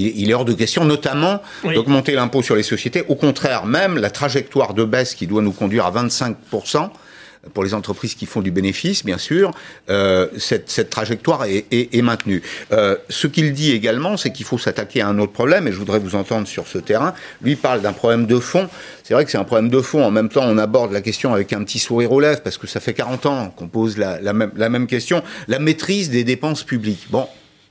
[0.00, 3.02] Il est hors de question, notamment, d'augmenter l'impôt sur les sociétés.
[3.08, 6.36] Au contraire, même la trajectoire de baisse qui doit nous conduire à 25
[7.54, 9.52] pour les entreprises qui font du bénéfice, bien sûr,
[9.90, 12.42] euh, cette, cette, trajectoire est, est, est maintenue.
[12.72, 15.78] Euh, ce qu'il dit également, c'est qu'il faut s'attaquer à un autre problème, et je
[15.78, 17.14] voudrais vous entendre sur ce terrain.
[17.42, 18.68] Lui parle d'un problème de fond.
[19.04, 20.04] C'est vrai que c'est un problème de fond.
[20.04, 22.66] En même temps, on aborde la question avec un petit sourire aux lèvres, parce que
[22.66, 25.22] ça fait 40 ans qu'on pose la, la, même, la même question.
[25.46, 27.06] La maîtrise des dépenses publiques.
[27.10, 27.26] Bon,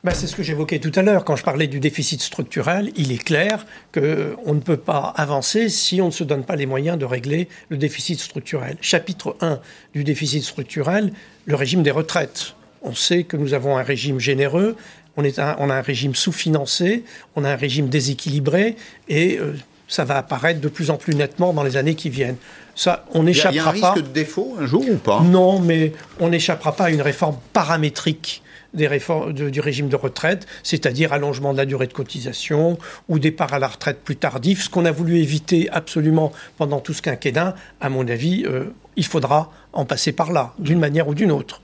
[0.07, 1.25] bah, c'est ce que j'évoquais tout à l'heure.
[1.25, 5.99] Quand je parlais du déficit structurel, il est clair qu'on ne peut pas avancer si
[5.99, 8.77] on ne se donne pas les moyens de régler le déficit structurel.
[8.79, 9.59] Chapitre 1
[9.93, 11.11] du déficit structurel,
[11.43, 12.53] le régime des retraites.
[12.83, 14.77] On sait que nous avons un régime généreux,
[15.17, 17.03] on, est on a un régime sous-financé,
[17.35, 18.77] on a un régime déséquilibré
[19.09, 19.57] et euh,
[19.89, 22.37] ça va apparaître de plus en plus nettement dans les années qui viennent.
[22.75, 23.75] Ça, on n'échappera pas.
[23.75, 25.19] Il y a un risque de défaut un jour ou pas?
[25.19, 25.91] Non, mais
[26.21, 28.41] on n'échappera pas à une réforme paramétrique
[28.77, 32.77] des réformes du régime de retraite, c'est-à-dire allongement de la durée de cotisation
[33.09, 36.93] ou départ à la retraite plus tardif, ce qu'on a voulu éviter absolument pendant tout
[36.93, 41.13] ce quinquennat, à mon avis, euh, il faudra en passer par là, d'une manière ou
[41.13, 41.61] d'une autre.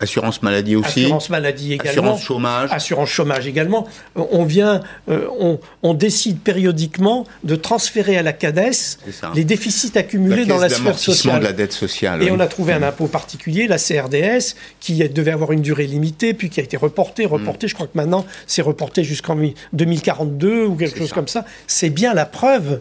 [0.00, 1.04] Assurance maladie aussi.
[1.04, 2.02] Assurance maladie également.
[2.02, 2.70] Assurance chômage.
[2.72, 3.86] Assurance chômage également.
[4.16, 8.98] On vient, euh, on, décide périodiquement de transférer à la CADES
[9.34, 11.40] les déficits accumulés dans la sphère sociale.
[11.40, 12.22] de la dette sociale.
[12.22, 16.34] Et on a trouvé un impôt particulier, la CRDS, qui devait avoir une durée limitée,
[16.34, 17.66] puis qui a été reporté, reporté.
[17.66, 17.68] Mmh.
[17.68, 19.38] Je crois que maintenant, c'est reporté jusqu'en
[19.72, 21.44] 2042 ou quelque chose comme ça.
[21.66, 22.80] C'est bien la preuve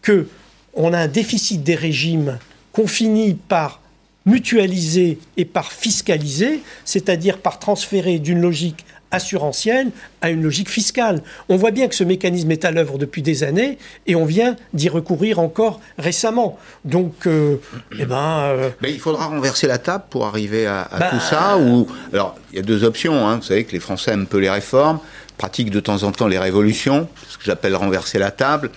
[0.00, 0.26] que
[0.74, 2.38] on a un déficit des régimes
[2.72, 3.80] qu'on finit par
[4.26, 11.22] mutualiser et par fiscaliser, c'est-à-dire par transférer d'une logique assurantielle à une logique fiscale.
[11.48, 14.56] On voit bien que ce mécanisme est à l'œuvre depuis des années et on vient
[14.74, 16.58] d'y recourir encore récemment.
[16.84, 17.56] Donc, euh,
[17.98, 21.56] eh ben, euh, Mais il faudra renverser la table pour arriver à, bah, tout ça.
[21.58, 23.26] Ou alors, il y a deux options.
[23.26, 23.36] Hein.
[23.36, 24.98] Vous savez que les Français aiment peu les réformes,
[25.38, 28.70] pratiquent de temps en temps les révolutions, ce que j'appelle renverser la table.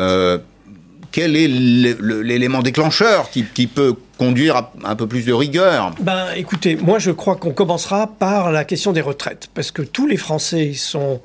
[0.00, 0.38] Euh,
[1.12, 6.76] quel est l'élément déclencheur qui, peut conduire à un peu plus de rigueur Ben, écoutez,
[6.76, 10.72] moi je crois qu'on commencera par la question des retraites, parce que tous les Français
[10.72, 11.20] sont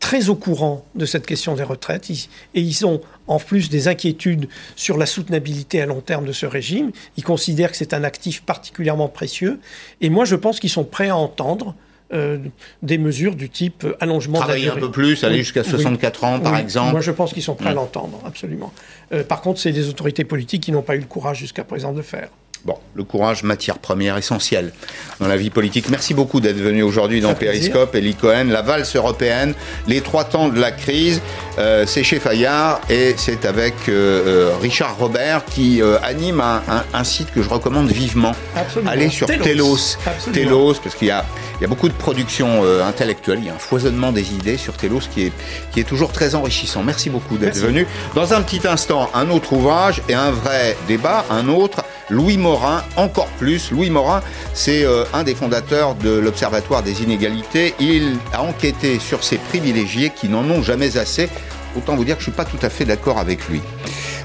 [0.00, 4.48] très au courant de cette question des retraites et ils ont en plus des inquiétudes
[4.76, 6.90] sur la soutenabilité à long terme de ce régime.
[7.16, 9.60] Ils considèrent que c'est un actif particulièrement précieux
[10.02, 11.74] et moi je pense qu'ils sont prêts à entendre
[12.14, 12.38] euh,
[12.82, 14.84] des mesures du type allongement Travailler de la durée.
[14.84, 16.92] un peu plus, aller jusqu'à 64 ans, par exemple.
[16.92, 18.72] Moi, je pense qu'ils sont prêts à l'entendre, absolument.
[19.12, 21.92] Euh, par contre, c'est des autorités politiques qui n'ont pas eu le courage jusqu'à présent
[21.92, 22.28] de le faire.
[22.64, 24.72] Bon, le courage, matière première essentielle
[25.20, 25.90] dans la vie politique.
[25.90, 27.94] Merci beaucoup d'être venu aujourd'hui dans Périscope.
[27.94, 29.52] Elie Cohen, la valse européenne,
[29.86, 31.20] les trois temps de la crise.
[31.58, 33.92] Euh, c'est chez Fayard et c'est avec euh,
[34.26, 38.32] euh, Richard Robert qui anime un, site que je recommande vivement.
[38.56, 38.90] Absolument.
[38.90, 39.98] Allez sur Telos.
[40.32, 41.26] Telos, parce qu'il y a,
[41.64, 44.74] y a beaucoup de production euh, intellectuelle, il y a un foisonnement des idées sur
[44.74, 45.32] Télos qui est,
[45.72, 46.82] qui est toujours très enrichissant.
[46.82, 47.86] Merci beaucoup d'être venu.
[48.14, 52.84] Dans un petit instant, un autre ouvrage et un vrai débat, un autre, Louis Morin,
[52.96, 53.70] encore plus.
[53.70, 54.20] Louis Morin,
[54.52, 57.74] c'est euh, un des fondateurs de l'Observatoire des inégalités.
[57.80, 61.30] Il a enquêté sur ces privilégiés qui n'en ont jamais assez.
[61.78, 63.62] Autant vous dire que je ne suis pas tout à fait d'accord avec lui.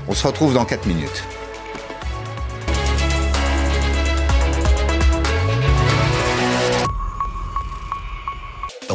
[0.09, 1.23] On se retrouve dans 4 minutes.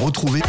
[0.04, 0.42] Retrouvez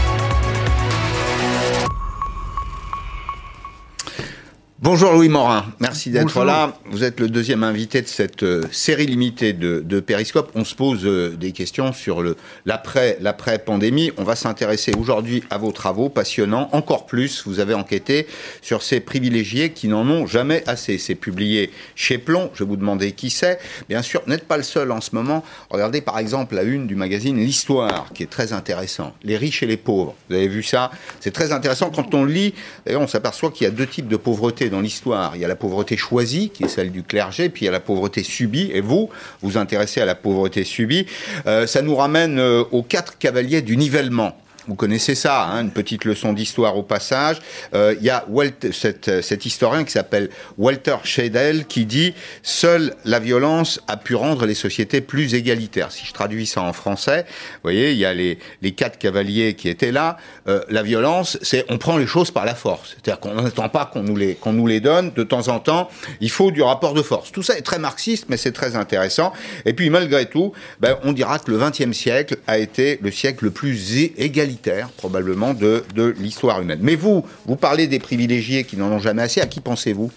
[4.85, 6.77] Bonjour Louis Morin, merci d'être là.
[6.91, 10.51] Vous êtes le deuxième invité de cette euh, série limitée de, de Périscope.
[10.53, 14.11] On se pose euh, des questions sur le l'après l'après pandémie.
[14.17, 16.69] On va s'intéresser aujourd'hui à vos travaux passionnants.
[16.71, 18.27] Encore plus, vous avez enquêté
[18.61, 20.99] sur ces privilégiés qui n'en ont jamais assez.
[20.99, 22.51] C'est publié chez Plomb.
[22.53, 23.57] Je vais vous demander qui c'est.
[23.89, 25.43] Bien sûr, n'êtes pas le seul en ce moment.
[25.71, 29.15] Regardez par exemple la une du magazine L'Histoire, qui est très intéressant.
[29.23, 30.13] Les riches et les pauvres.
[30.29, 30.91] Vous avez vu ça?
[31.21, 32.53] C'est très intéressant quand on lit.
[32.87, 35.35] On s'aperçoit qu'il y a deux types de pauvreté dans l'histoire.
[35.35, 37.71] Il y a la pauvreté choisie, qui est celle du clergé, puis il y a
[37.71, 38.69] la pauvreté subie.
[38.73, 39.09] Et vous,
[39.41, 41.05] vous intéressez à la pauvreté subie.
[41.47, 44.37] Euh, ça nous ramène euh, aux quatre cavaliers du nivellement.
[44.67, 47.37] Vous connaissez ça, hein, une petite leçon d'histoire au passage.
[47.75, 52.95] Euh, Il y a Walt, cet, cet historien qui s'appelle Walter Schedel qui dit «Seule
[53.05, 55.91] la violence a pu rendre les sociétés plus égalitaires».
[55.93, 59.53] Si je traduis ça en français, vous voyez, il y a les, les quatre cavaliers
[59.53, 60.17] qui étaient là.
[60.47, 62.95] Euh, la violence, c'est on prend les choses par la force.
[62.95, 65.11] C'est-à-dire qu'on n'attend pas qu'on nous, les, qu'on nous les donne.
[65.11, 65.89] De temps en temps,
[66.21, 67.31] il faut du rapport de force.
[67.31, 69.31] Tout ça est très marxiste, mais c'est très intéressant.
[69.65, 73.45] Et puis, malgré tout, ben, on dira que le XXe siècle a été le siècle
[73.45, 74.54] le plus égalitaire
[74.97, 76.79] probablement de, de l'histoire humaine.
[76.81, 79.41] Mais vous, vous parlez des privilégiés qui n'en ont jamais assez.
[79.41, 80.11] À qui pensez-vous?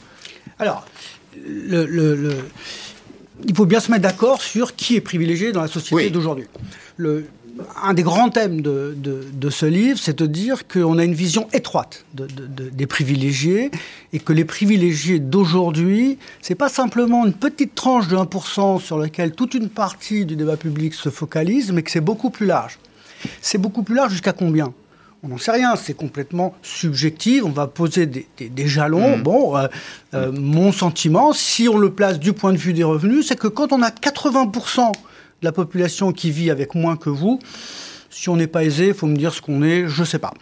[0.58, 0.86] Alors,
[1.46, 2.34] le, le, le,
[3.46, 6.10] il faut bien se mettre d'accord sur qui est privilégié dans la société Oui.
[6.10, 6.46] d'aujourd'hui.
[7.82, 11.14] Un des grands thèmes de, de, de ce livre, c'est de dire qu'on a une
[11.14, 13.72] vision étroite de, de- de- des privilégiés
[14.12, 19.32] et que les privilégiés d'aujourd'hui, c'est pas simplement une petite tranche de 1% sur laquelle
[19.32, 22.78] toute une partie du débat public se focalise, mais que c'est beaucoup plus large.
[23.40, 24.72] C'est beaucoup plus large jusqu'à combien?
[25.24, 27.42] On n'en sait rien, c'est complètement subjectif.
[27.44, 29.18] On va poser des, des- des jalons.
[29.18, 29.66] Bon, euh,
[30.14, 33.48] euh, mon sentiment, si on le place du point de vue des revenus, c'est que
[33.48, 34.94] quand on a 80% de
[35.42, 37.40] la population qui vit avec moins que vous,
[38.10, 40.32] si on n'est pas aisé, il faut me dire ce qu'on est, je sais pas.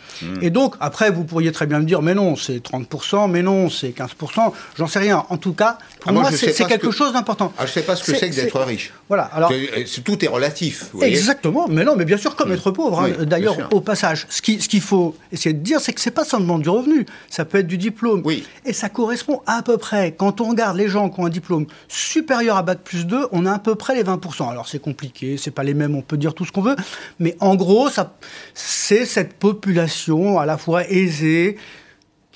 [0.41, 3.69] Et donc, après, vous pourriez très bien me dire, mais non, c'est 30%, mais non,
[3.71, 5.25] c'est 15%, j'en sais rien.
[5.31, 7.53] En tout cas, pour Ah, moi, c'est quelque que- chose d'important.
[7.59, 8.92] ah, Je ne sais pas ce que c'est que d'être riche.
[9.09, 9.51] Voilà, alors...
[9.51, 10.87] C'est- tout est relatif.
[10.92, 11.03] vous.
[11.03, 13.01] Exactement, mais non, mais bien sûr, comme être pauvre.
[13.01, 13.11] hein.
[13.19, 16.11] Oui, D'ailleurs, au passage, ce qu'il ce qu'il faut essayer de dire, c'est que c'est
[16.11, 18.23] pas simplement du revenu, ça peut être du diplôme.
[18.25, 18.45] Oui.
[18.64, 21.66] Et ça correspond à peu près, quand on regarde les gens qui ont un diplôme
[21.88, 24.49] supérieur à Bac plus 2, on a à peu près les 20%.
[24.51, 26.77] Alors c'est compliqué, c'est pas les mêmes, on peut dire tout ce qu'on veut,
[27.19, 28.14] mais en gros, ça,
[28.55, 31.57] c'est cette population à la fois aisée,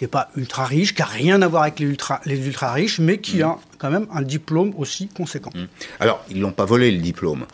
[0.00, 2.72] qui n'est pas ultra riche, qui n'a rien à voir avec les ultra, les ultra
[2.72, 3.42] riches, mais qui Mm.
[3.42, 5.50] a quand même un diplôme aussi conséquent.
[5.98, 7.44] Alors, ils l'ont pas volé le diplôme.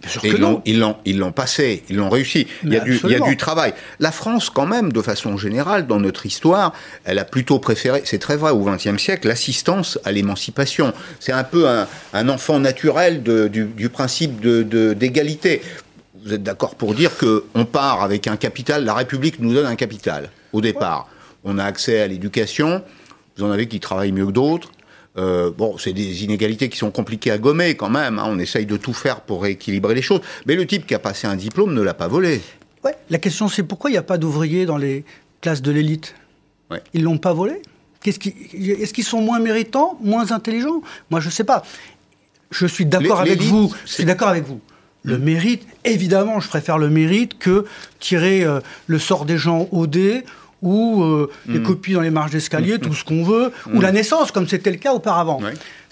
[0.00, 0.62] Bien sûr que ils l'ont- non.
[0.66, 2.46] ils l'ont, ils l'ont passé, ils l'ont réussi.
[2.62, 3.26] Il y, a du, il y a absolument.
[3.26, 3.74] du travail.
[3.98, 8.20] La France, quand même, de façon générale, dans notre histoire, elle a plutôt préféré, c'est
[8.20, 10.92] très vrai, au XXe siècle, l'assistance à l'émancipation.
[11.18, 15.60] C'est un peu un, un enfant naturel de- du, du principe de, de- d'égalité.
[16.24, 19.66] Vous êtes d'accord pour dire que on part avec un capital, la République nous donne
[19.66, 21.08] un capital au départ.
[21.46, 22.82] On a accès à l'éducation.
[23.36, 24.70] Vous en avez qui travaillent mieux que d'autres.
[25.16, 28.18] Euh, bon, c'est des inégalités qui sont compliquées à gommer quand même.
[28.18, 28.24] hein.
[28.26, 30.20] On essaye de tout faire pour rééquilibrer les choses.
[30.44, 32.42] Mais le type qui a passé un diplôme ne l'a pas volé.
[32.84, 35.04] Ouais, la question c'est pourquoi il n'y a pas d'ouvriers dans les
[35.40, 36.14] classes de l'élite?
[36.70, 36.82] Ouais.
[36.92, 37.62] Ils l'ont pas volé?
[38.02, 38.34] Qu'est-ce qui-
[38.70, 40.82] Est-ce qu'ils sont moins méritants, moins intelligents?
[41.10, 41.62] Moi, je sais pas.
[42.50, 43.72] Je suis d'accord avec vous.
[43.86, 44.60] Je suis d'accord avec vous.
[45.02, 47.64] Le mérite, évidemment, je préfère le mérite que
[48.00, 50.24] tirer euh, le sort des gens au dé
[50.62, 54.30] ou euh, les copies dans les marges d'escalier, tout ce qu'on veut, ou la naissance,
[54.32, 55.40] comme c'était le cas auparavant.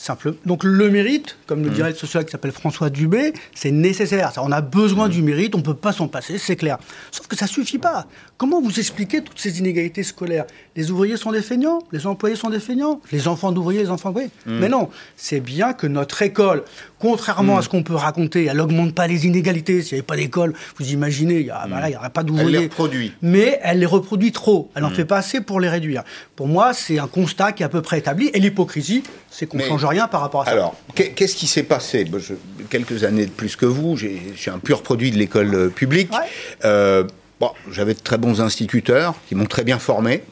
[0.05, 0.35] Simple.
[0.45, 4.33] Donc le mérite, comme le dirait le sociologue qui s'appelle François Dubé, c'est nécessaire.
[4.33, 6.77] Ça, On a besoin du mérite, on ne peut pas s'en passer, c'est clair.
[7.11, 8.07] Sauf que ça suffit pas.
[8.37, 10.45] Comment vous expliquez toutes ces inégalités scolaires?
[10.77, 14.11] Les ouvriers sont des feignants, les employés sont des feignants, les enfants d'ouvriers, les enfants
[14.11, 14.29] d'ouvriers.
[14.45, 16.65] Mais non, c'est bien que notre école,
[16.99, 19.81] contrairement à ce qu'on peut raconter, elle n'augmente pas les inégalités.
[19.81, 21.51] S'il n'y avait pas d'école, vous imaginez, il n'y
[21.97, 22.51] aurait pas Elle d'ouvriers.
[22.51, 23.13] les reproduit.
[23.23, 24.71] Mais elle les reproduit trop.
[24.75, 26.03] Elle n'en fait pas assez pour les réduire.
[26.37, 28.31] Pour moi, c'est un constat qui est à peu près établi.
[28.35, 30.51] Et l'hypocrisie, c'est qu'on ne change rien par rapport à ça.
[30.53, 32.05] Alors, qu'est- qu'est-ce qui s'est passé?
[32.19, 32.35] Je-
[32.71, 35.69] Quelques années de plus que vous, j'ai je suis un pur produit de l'école euh,
[35.69, 36.11] publique.
[36.13, 36.27] Ouais.
[36.65, 37.05] Euh,
[37.41, 40.23] bon, J'avais de très bons instituteurs qui m'ont très bien formé.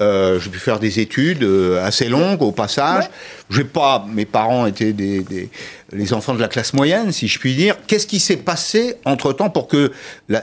[0.00, 3.10] Euh, j'ai pu faire des études euh, assez longues au passage.
[3.50, 5.50] J'ai pas, mes parents étaient des, des,
[5.92, 7.76] les enfants de la classe moyenne, si je puis dire.
[7.86, 9.92] Qu'est-ce qui s'est passé entre temps pour que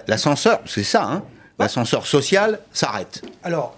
[0.08, 1.24] l'ascenseur, c'est ça, hein,
[1.58, 3.24] l'ascenseur social s'arrête?
[3.44, 3.76] Alors,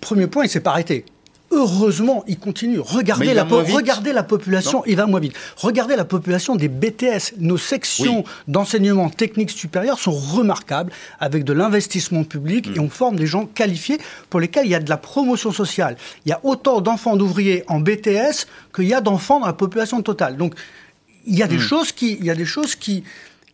[0.00, 1.04] premier point, il s'est pas arrêté.
[1.52, 2.78] Heureusement, il continue.
[2.78, 5.34] Regardez, la, regardez la population, il va moins vite.
[5.56, 7.34] Regardez la population des BTS.
[7.38, 12.76] Nos sections d'enseignement technique supérieur sont remarquables, avec de l'investissement public, mm.
[12.76, 13.98] et on forme des gens qualifiés
[14.28, 15.96] pour lesquels il y a de la promotion sociale.
[16.24, 20.02] Il y a autant d'enfants d'ouvriers en BTS qu'il y a d'enfants dans la population
[20.02, 20.36] totale.
[20.36, 20.54] Donc,
[21.26, 21.60] il y a des mm.
[21.60, 23.02] choses qui, il y a des choses qui,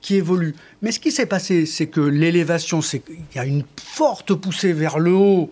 [0.02, 0.54] qui évoluent.
[0.82, 4.74] Mais ce qui s'est passé, c'est que l'élévation, c'est qu'il y a une forte poussée
[4.74, 5.50] vers le haut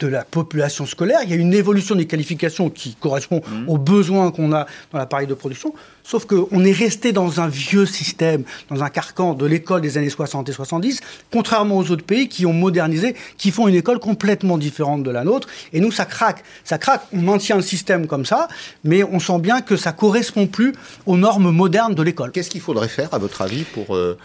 [0.00, 1.20] de la population scolaire.
[1.22, 3.68] Il y a une évolution des qualifications qui correspond mmh.
[3.68, 5.74] aux besoins qu'on a dans l'appareil de production.
[6.02, 10.10] Sauf qu'on est resté dans un vieux système, dans un carcan de l'école des années
[10.10, 14.58] 60 et 70, contrairement aux autres pays qui ont modernisé, qui font une école complètement
[14.58, 15.48] différente de la nôtre.
[15.72, 16.42] Et nous, ça craque.
[16.64, 17.02] Ça craque.
[17.12, 18.48] On maintient le système comme ça,
[18.82, 20.72] mais on sent bien que ça correspond plus
[21.06, 22.32] aux normes modernes de l'école.
[22.32, 24.18] Qu'est-ce qu'il faudrait faire, à votre avis, pour euh,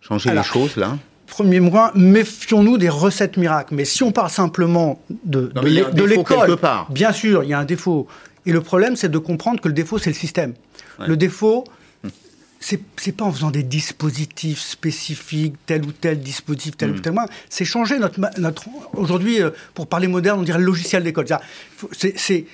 [0.00, 0.96] changer les choses là?
[1.28, 3.74] Premier point, méfions-nous des recettes miracles.
[3.74, 6.56] Mais si on parle simplement de, de l'école,
[6.90, 8.08] bien sûr, il y a un défaut.
[8.46, 10.54] Et le problème, c'est de comprendre que le défaut, c'est le système.
[11.06, 11.64] Le défaut,
[12.60, 17.00] c'est n'est pas en faisant des dispositifs spécifiques, tel ou tel dispositif, tel ou hmm.
[17.00, 17.28] tel moyen.
[17.48, 18.64] C'est changer notre, notre
[18.94, 21.26] aujourd'hui, euh, pour parler moderne, on dirait le logiciel d'école.
[21.92, 22.46] C'est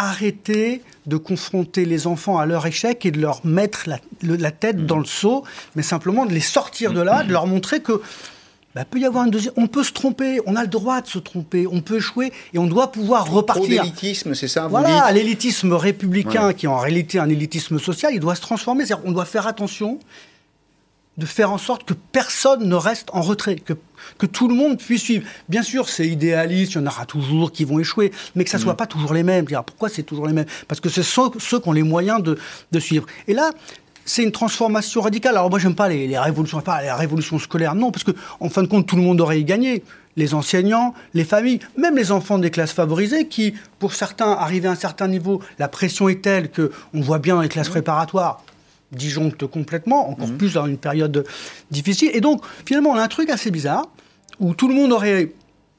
[0.00, 3.88] arrêter de confronter les enfants à leur échec et de leur mettre
[4.22, 4.86] la, tête mm.
[4.86, 5.44] dans le seau,
[5.76, 8.00] mais simplement de les sortir de là, de leur montrer que
[8.74, 9.52] bah, peut y avoir une deuxième.
[9.56, 12.58] On peut se tromper, on a le droit de se tromper, on peut échouer et
[12.58, 13.82] on doit pouvoir repartir.
[13.82, 18.36] L'élitisme, c'est ça Voilà, l'élitisme républicain, qui est en réalité un élitisme social, il doit
[18.36, 18.86] se transformer.
[18.86, 19.98] C'est-à-dire on doit faire attention
[21.18, 23.74] de faire en sorte que personne ne reste en retrait, que,
[24.18, 25.26] que tout le monde puisse suivre.
[25.48, 28.58] Bien sûr, c'est idéaliste, il y en aura toujours qui vont échouer, mais que ça
[28.58, 28.76] ne soit mm.
[28.76, 29.44] pas toujours les mêmes.
[29.66, 30.46] Pourquoi c'est toujours les mêmes?
[30.66, 32.38] Parce que c'est ceux, ceux, qui ont les moyens de,
[32.72, 33.06] de suivre.
[33.28, 33.50] Et là,
[34.04, 35.36] c'est une transformation radicale.
[35.36, 38.48] Alors moi, j'aime pas les, les, révolutions, pas les révolutions scolaires, non, parce que en
[38.48, 39.82] fin de compte, tout le monde aurait y gagné.
[40.16, 44.72] Les enseignants, les familles, même les enfants des classes favorisées, qui, pour certains, arrivés à
[44.72, 47.72] un certain niveau, la pression est telle que on voit bien dans les classes mm.
[47.72, 48.42] préparatoires,
[48.92, 50.38] disjoncte complètement, encore mhm.
[50.38, 51.24] plus dans une période
[51.70, 52.10] difficile.
[52.14, 53.88] Et donc, finalement, on a un truc assez bizarre,
[54.38, 55.32] où tout le monde aurait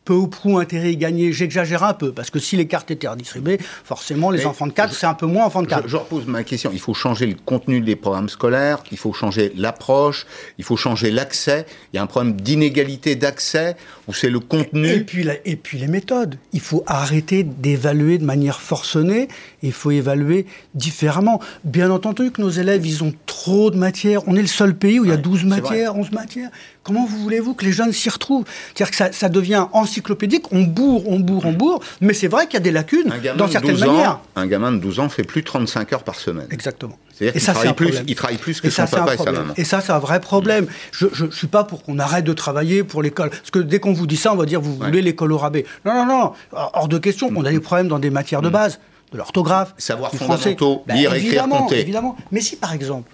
[0.06, 1.32] peu ou prou intérêt à gagner.
[1.32, 4.94] J'exagère un peu, parce que si les cartes étaient redistribuées, forcément, les enfants de 4,
[4.94, 5.88] c'est un peu moins enfants de 4.
[5.88, 6.72] Je, repose ma question.
[6.74, 10.26] Il faut changer le contenu des programmes scolaires, il faut changer l'approche,
[10.58, 11.66] il faut changer l'accès.
[11.94, 13.76] Il y a un problème d'inégalité d'accès,
[14.08, 14.90] où c'est le contenu.
[14.90, 16.38] Et puis, et puis les méthodes.
[16.54, 19.28] Il faut arrêter d'évaluer de manière forcenée,
[19.62, 21.40] il faut évaluer différemment.
[21.64, 24.28] Bien entendu que nos élèves, ils ont trop de matières.
[24.28, 26.50] On est le seul pays où il y a 12 matières, 11 matières.
[26.84, 28.46] Comment voulez-vous que les jeunes s'y retrouvent?
[28.74, 32.54] C'est-à-dire que ça, devient encyclopédique, on bourre, on bourre, on bourre, mais c'est vrai qu'il
[32.54, 34.20] y a des lacunes dans certaines manières.
[34.36, 36.48] un gamin de 12 ans fait plus de 35 heures par semaine.
[36.50, 36.98] Exactement.
[37.14, 39.54] C'est-à-dire qu'il travaille, plus, il travaille plus que son papa et sa maman.
[39.58, 40.68] Et ça, c'est un vrai problème.
[40.92, 43.30] Je ne suis pas pour qu'on arrête de travailler pour l'école.
[43.30, 45.66] Parce que dès qu'on vous dit ça, on va dire vous voulez l'école au rabais.
[45.86, 46.32] Non, non, non.
[46.54, 47.30] Hors de question.
[47.36, 48.80] On a des problèmes dans des matières de base,
[49.12, 51.82] de l'orthographe, savoir fondamentaux, ben, lire, écrire, compter.
[51.82, 52.16] Évidemment.
[52.32, 53.12] Mais si, par exemple,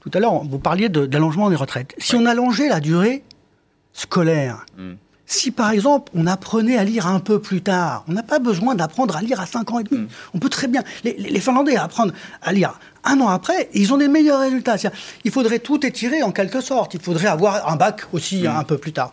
[0.00, 1.94] tout à l'heure, vous parliez d'allongement des retraites.
[1.98, 3.24] Si on allongeait la durée
[3.92, 4.64] scolaire.
[5.28, 8.74] Si par exemple on apprenait à lire un peu plus tard, on n'a pas besoin
[8.74, 10.02] d'apprendre à lire à 5 ans et demi.
[10.02, 10.08] Hmm.
[10.34, 10.82] On peut très bien.
[11.04, 12.12] Les, Finlandais apprennent
[12.42, 14.76] à lire un an après, et ils ont des meilleurs résultats.
[15.24, 16.94] Il faudrait tout étirer en quelque sorte.
[16.94, 18.48] Il faudrait avoir un bac aussi hmm.
[18.48, 19.12] un peu plus tard.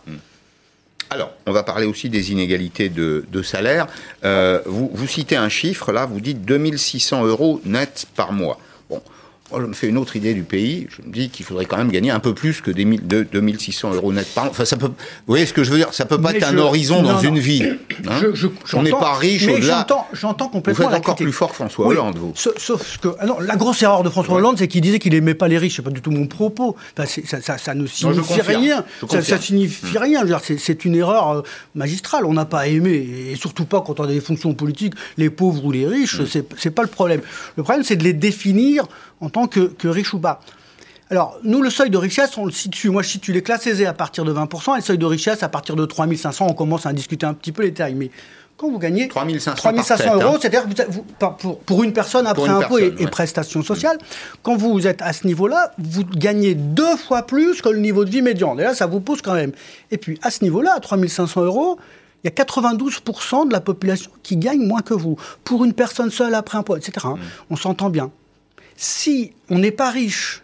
[1.11, 3.87] Alors, on va parler aussi des inégalités de, salaire.
[4.23, 8.57] Euh, vous, vous, citez un chiffre, là, vous dites 2600 euros net par mois.
[9.51, 10.87] Moi, je me fais une autre idée du pays.
[10.89, 14.11] Je me dis qu'il faudrait quand même gagner un peu plus que des 2600 euros
[14.11, 14.47] net par an.
[14.49, 14.87] Enfin, ça peut.
[14.87, 14.93] Vous
[15.27, 15.93] voyez ce que je veux dire?
[15.93, 17.63] Ça peut pas être un horizon dans une vie.
[18.07, 18.21] Hein?
[18.73, 19.85] On n'est pas riche au-delà.
[20.13, 20.87] J'entends complètement.
[20.87, 22.33] Vous êtes encore plus fort que François Hollande, vous.
[22.35, 25.47] Sauf que alors, la grosse erreur de François Hollande, c'est qu'il disait qu'il aimait pas
[25.47, 25.75] les riches.
[25.75, 26.75] C'est pas du tout mon propos.
[26.97, 28.83] ça, ça, ça, ne signifie rien.
[29.09, 30.23] Ça, signifie rien.
[30.57, 31.41] C'est une erreur euh,
[31.75, 32.25] magistrale.
[32.25, 35.65] On n'a pas aimé, et surtout pas quand on a des fonctions politiques, les pauvres
[35.65, 36.19] ou les riches.
[36.19, 36.41] Mm.
[36.57, 37.21] C'est pas le problème.
[37.57, 38.87] Le problème, c'est de les définir
[39.21, 40.39] en tant que, riche ou pas.
[41.11, 42.89] Alors, nous, le seuil de richesse, on le situe.
[42.89, 45.43] Moi, je situe les classes aisées à partir de 20%, et le seuil de richesse
[45.43, 46.47] à partir de 3500.
[46.49, 47.95] On commence à discuter un petit peu les tailles.
[47.95, 48.09] Mais
[48.57, 50.37] quand vous gagnez 3500, euros, hein.
[50.41, 50.63] c'est-à-dire
[51.19, 53.97] pour, pour, une personne après impôts et, prestations sociales,
[54.41, 58.09] quand vous êtes à ce niveau-là, vous gagnez deux fois plus que le niveau de
[58.09, 58.57] vie médian.
[58.57, 59.51] Et là, ça vous pose quand même.
[59.91, 61.77] Et puis, à ce niveau-là, à 3500 euros,
[62.23, 65.17] il y a 92% de la population qui gagne moins que vous.
[65.43, 66.93] Pour une personne seule après impôts, etc.
[67.03, 67.15] Hein.
[67.17, 67.51] Mm.
[67.51, 68.09] On s'entend bien
[68.75, 70.43] si on n'est pas riche,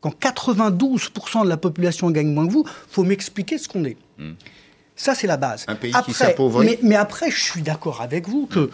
[0.00, 3.96] quand 92% de la population gagne moins que vous, faut m'expliquer ce qu'on est.
[4.18, 4.32] Hmm.
[4.96, 5.64] Ça, c'est la base.
[5.68, 6.66] Un pays après, qui s'appauvrit.
[6.66, 8.70] mais, mais après, je suis d'accord avec vous que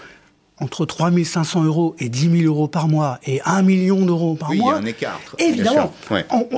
[0.59, 4.51] entre 3 500 euros et 10 000 euros par mois et 1 million d'euros par
[4.51, 5.93] Oui, il y a mois, un écart, évidemment.
[6.11, 6.25] Ouais.
[6.31, 6.49] on-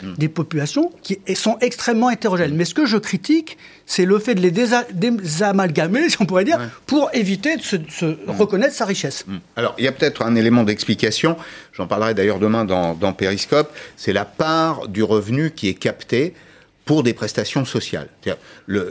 [0.00, 2.54] j'amalgame des populations qui sont extrêmement hétérogènes.
[2.54, 6.44] Mais ce que je critique, c'est le fait de les désa- désamalgamer, si on pourrait
[6.44, 9.24] dire, pour éviter de se, de se reconnaître sa richesse.
[9.56, 11.36] Alors, il y a peut-être un élément d'explication,
[11.72, 16.34] j'en parlerai d'ailleurs demain dans, dans Périscope, c'est la part du revenu qui est captée
[16.88, 18.08] pour des prestations sociales.
[18.66, 18.90] Le-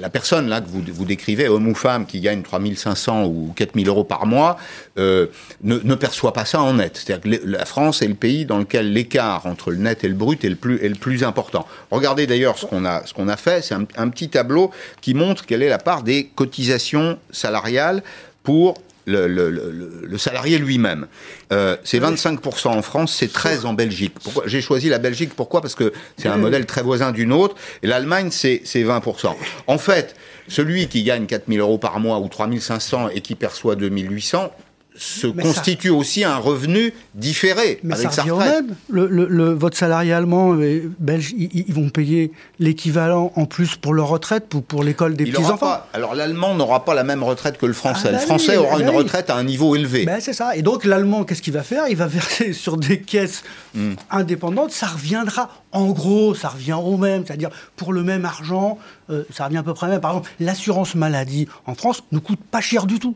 [0.00, 4.02] la, personne là que vous, décrivez, homme ou femme, qui gagne 3500 ou 4000 euros
[4.02, 4.56] par mois,
[4.98, 5.28] euh,
[5.62, 6.96] ne, perçoit pas ça en net.
[6.96, 10.14] C'est-à-dire que la France est le pays dans lequel l'écart entre le net et le
[10.14, 10.56] brut est le
[10.96, 11.68] plus, important.
[11.92, 15.68] Regardez d'ailleurs ce qu'on a, a fait, c'est un petit tableau qui montre quelle est
[15.68, 18.02] la part des cotisations salariales
[18.42, 18.74] pour
[19.06, 21.06] le, le- le- le salarié lui-même.
[21.52, 24.14] Euh, c'est 25% en France, c'est 13 en Belgique.
[24.22, 25.60] Pourquoi J'ai choisi la Belgique, pourquoi?
[25.60, 29.34] Parce que c'est un modèle très voisin du nôtre, et l'Allemagne, c'est c'est 20%.
[29.66, 30.14] En fait,
[30.48, 34.52] celui qui gagne 4000 euros par mois ou 3500 et qui perçoit 2800
[34.96, 38.66] se Mais ça- constitue aussi un revenu différé Mais avec ça sa retraite.
[38.66, 38.76] même.
[38.90, 43.76] Le, le- le- votre salarié allemand et belge, ils, ils vont payer l'équivalent en plus
[43.76, 45.78] pour leur retraite, pour, pour l'école des petits-enfants.
[45.94, 48.08] alors l'Allemand n'aura pas la même retraite que le Français.
[48.08, 48.96] Ah bah le Français oui, aura bah une oui.
[48.96, 50.04] retraite à un niveau élevé.
[50.04, 50.56] Ben, c'est ça.
[50.56, 51.84] Et donc l'allemand, qu'est-ce qu'il va faire?
[51.88, 53.42] Il va verser sur des caisses
[53.74, 53.94] Hmm.
[54.10, 54.70] indépendantes.
[54.70, 57.24] Ça reviendra, en gros, ça revient au même.
[57.26, 58.78] C'est-à-dire, pour le même argent,
[59.08, 60.00] euh, ça revient à peu près au même.
[60.00, 63.14] Par exemple, l'assurance maladie en France ne coûte pas cher du tout.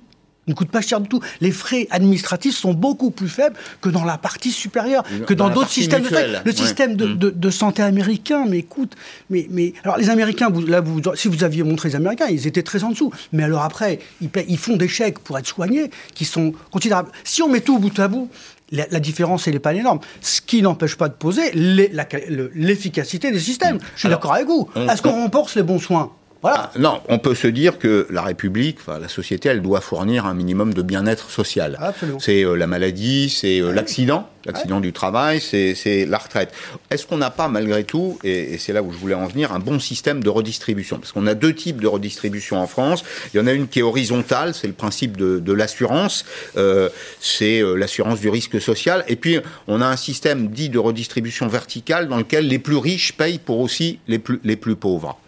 [0.48, 1.20] Ne coûte pas cher du tout.
[1.40, 5.70] Les frais administratifs sont beaucoup plus faibles que dans la partie supérieure, que Dans d'autres
[5.70, 6.26] systèmes de santé.
[6.44, 6.56] Le ouais.
[6.56, 7.18] système de, Mm.
[7.18, 8.94] de- de santé américain, mais écoute,
[9.28, 12.46] mais, mais alors les Américains, vous, là, vous, si vous aviez montré les Américains, ils
[12.46, 13.10] étaient très en dessous.
[13.32, 17.10] Mais alors après, ils, font des chèques pour être soignés qui sont considérables.
[17.24, 18.28] Si on met tout bout à bout,
[18.70, 20.00] la, la différence, elle n'est pas énorme.
[20.20, 23.78] Ce qui n'empêche pas de poser le- l'efficacité des systèmes.
[23.94, 24.68] Je suis d'accord avec vous.
[24.76, 26.12] Est-ce qu'on remporte les bons soins?
[26.42, 26.70] Voilà.
[26.74, 30.34] Ah, non, on peut se dire que la République, la société, elle doit fournir un
[30.34, 31.76] minimum de bien-être social.
[31.80, 32.18] Absolument.
[32.20, 36.52] C'est euh, la maladie, c'est euh, l'accident, l'accident du travail, c'est la retraite.
[36.90, 39.52] Est-ce qu'on n'a pas malgré tout, et, et c'est là où je voulais en venir,
[39.52, 40.98] un bon système de redistribution?
[40.98, 43.02] Parce qu'on a deux types de redistribution en France.
[43.32, 46.24] Il y en a une qui est horizontale, c'est le principe de, de l'assurance,
[46.56, 49.04] euh, c'est l'assurance du risque social.
[49.08, 53.14] Et puis on a un système dit de redistribution verticale dans lequel les plus riches
[53.16, 55.18] payent pour aussi les plus, les plus pauvres.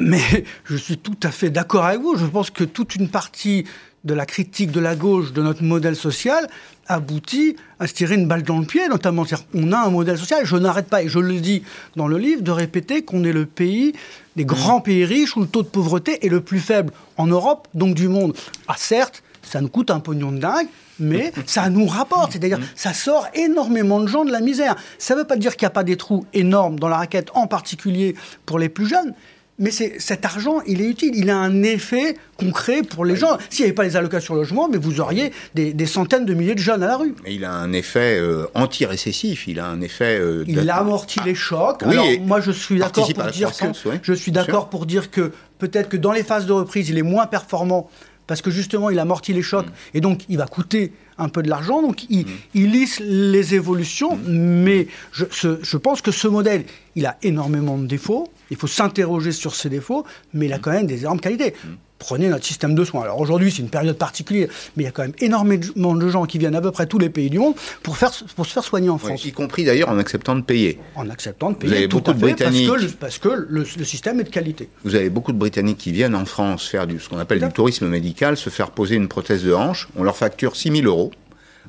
[0.00, 2.16] Mais je suis tout à fait d'accord avec vous.
[2.16, 3.64] Je pense que toute une partie
[4.04, 6.48] de la critique de la gauche de notre modèle social
[6.86, 9.24] aboutit à se tirer une balle dans le pied, notamment.
[9.54, 11.62] On a un modèle social, je n'arrête pas, et je le dis
[11.96, 13.92] dans le livre, de répéter qu'on est le pays
[14.36, 17.68] des grands pays riches où le taux de pauvreté est le plus faible en Europe,
[17.74, 18.34] donc du monde.
[18.68, 22.32] Ah certes, ça nous coûte un pognon de dingue, mais ça nous rapporte.
[22.32, 24.76] C'est-à-dire, ça sort énormément de gens de la misère.
[24.98, 27.30] Ça ne veut pas dire qu'il n'y a pas des trous énormes dans la raquette,
[27.34, 28.14] en particulier
[28.46, 29.14] pour les plus jeunes.
[29.60, 31.12] Mais cet argent, il est utile.
[31.14, 33.36] Il a un effet concret pour les gens.
[33.50, 36.54] S'il n'y avait pas les allocations logement, mais vous auriez des, des centaines de milliers
[36.54, 37.14] de jeunes à la rue.
[37.24, 40.18] Mais il a un effet euh, anti-récessif, il a un effet...
[40.18, 41.82] euh, Il amortit les chocs.
[41.84, 45.32] Oui, Alors, moi, je suis d'accord pour dire que je suis d'accord pour dire que
[45.58, 47.90] peut-être que dans les phases de reprise, il est moins performant
[48.26, 49.42] parce que justement, il amortit les Mm.
[49.42, 51.82] chocs et donc il va coûter un peu de l'argent.
[51.82, 54.62] Donc, il, il lisse les évolutions, Mm.
[54.64, 56.64] mais je, ce- je pense que ce modèle,
[56.96, 58.28] il a énormément de défauts.
[58.50, 60.04] Il faut s'interroger sur ces défauts,
[60.34, 60.48] mais Mm.
[60.48, 61.54] il a quand même des énormes qualités.
[62.00, 63.02] Prenez notre système de soins.
[63.02, 66.24] Alors aujourd'hui, c'est une période particulière, mais il y a quand même énormément de gens
[66.24, 68.64] qui viennent à peu près tous les pays du monde pour, faire, pour se faire
[68.64, 70.78] soigner en France y compris d'ailleurs en acceptant de payer.
[70.96, 72.66] en acceptant de Vous payer avez tout beaucoup à de fait, Britanniques.
[72.68, 74.68] parce que, le, parce que le, le système est de qualité.
[74.84, 77.48] Vous avez beaucoup de Britanniques qui viennent en France faire du, ce qu'on appelle du
[77.52, 79.88] tourisme médical, se faire poser une prothèse de hanche.
[79.96, 81.10] On leur facture 6 000 euros,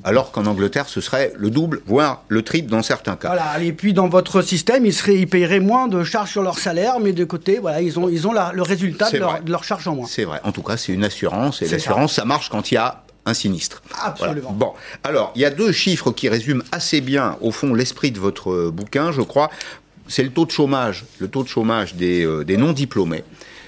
[0.04, 3.28] alors qu'en Angleterre, ce serait le double, voire le triple dans certains cas.
[3.28, 3.62] Voilà.
[3.62, 6.98] Et puis dans votre système, ils, seraient, ils paieraient moins de charges sur leur salaire,
[7.00, 9.40] mais de côté, voilà, ils ont, ils ont la- le résultat de leur, vrai.
[9.42, 10.06] de leur charge en moins.
[10.06, 10.40] C'est vrai.
[10.44, 12.24] En tout cas, c'est une assurance, et l'assurance, ça.
[12.24, 13.82] marche quand il y a un sinistre.
[14.02, 14.54] Absolument.
[14.58, 14.58] Voilà.
[14.58, 14.72] Bon,
[15.04, 18.70] alors, il y a deux chiffres qui résument assez bien, au fond, l'esprit de votre
[18.70, 19.50] bouquin, je crois.
[20.08, 23.22] C'est le taux de chômage, le taux de chômage des, euh, des non-diplômés.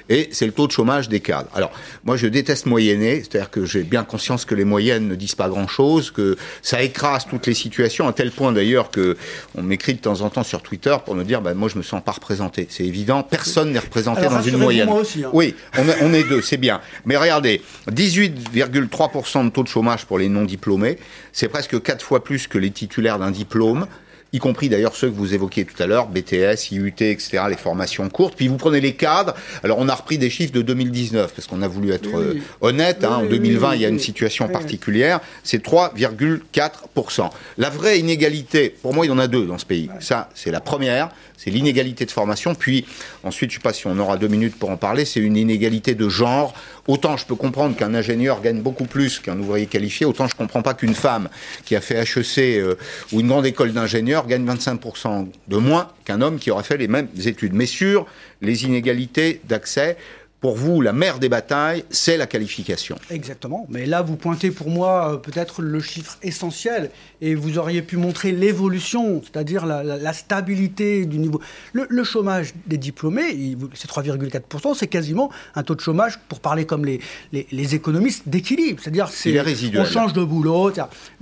[0.08, 1.48] Et c'est le taux de chômage des cadres.
[1.54, 1.72] Alors,
[2.04, 5.48] moi, je déteste moyenner, c'est-à-dire que j'ai bien conscience que les moyennes ne disent pas
[5.48, 9.16] grand-chose, que ça écrase toutes les situations, à tel point d'ailleurs que
[9.54, 11.82] on m'écrit de temps en temps sur Twitter pour me dire, bah, moi, je me
[11.82, 12.66] sens pas représenté.
[12.68, 14.88] C'est évident, personne n'est représenté Alors, dans une moyenne.
[14.88, 15.30] moi aussi, hein.
[15.32, 16.80] Oui, on est, on est deux, c'est bien.
[17.06, 20.98] Mais regardez, 18,3% de taux de chômage pour les non-diplômés,
[21.32, 23.86] c'est presque quatre fois plus que les titulaires d'un diplôme.
[24.34, 28.08] Y compris d'ailleurs ceux que vous évoquiez tout à l'heure, BTS, IUT, etc., les formations
[28.08, 28.34] courtes.
[28.36, 29.34] Puis vous prenez les cadres.
[29.62, 33.04] Alors on a repris des chiffres de 2019 parce qu'on a voulu être euh, honnête.
[33.04, 33.20] Hein.
[33.22, 35.20] en 2020, il y a une situation particulière.
[35.44, 37.30] C'est 3,4%.
[37.58, 39.88] La vraie inégalité, pour moi, il y en a deux dans ce pays.
[40.00, 42.54] Ça, c'est la première c'est l'inégalité de formation.
[42.54, 42.86] Puis
[43.22, 45.36] ensuite, je ne sais pas si on aura deux minutes pour en parler, c'est une
[45.36, 46.54] inégalité de genre.
[46.86, 50.38] Autant je peux comprendre qu'un ingénieur gagne beaucoup plus qu'un ouvrier qualifié, autant je ne
[50.38, 51.28] comprends pas qu'une femme
[51.64, 52.74] qui a fait HEC euh,
[53.12, 56.88] ou une grande école d'ingénieur gagne 25% de moins qu'un homme qui aurait fait les
[56.88, 57.54] mêmes études.
[57.54, 58.06] Mais sur
[58.40, 59.96] les inégalités d'accès,
[60.44, 62.96] pour vous, la mère des batailles, c'est la qualification.
[63.08, 63.66] Exactement.
[63.70, 66.90] Mais là, vous pointez pour moi euh, peut-être le chiffre essentiel
[67.22, 71.40] et vous auriez pu montrer l'évolution, c'est-à-dire la, stabilité du niveau.
[71.72, 76.84] Le, chômage des diplômés, c'est 3,4%, c'est quasiment un taux de chômage, pour parler comme
[76.84, 77.00] les,
[77.32, 78.82] les, économistes, d'équilibre.
[78.82, 79.34] C'est-à-dire, c'est,
[79.78, 80.70] on change de boulot.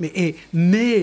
[0.01, 1.03] Mais, et, mais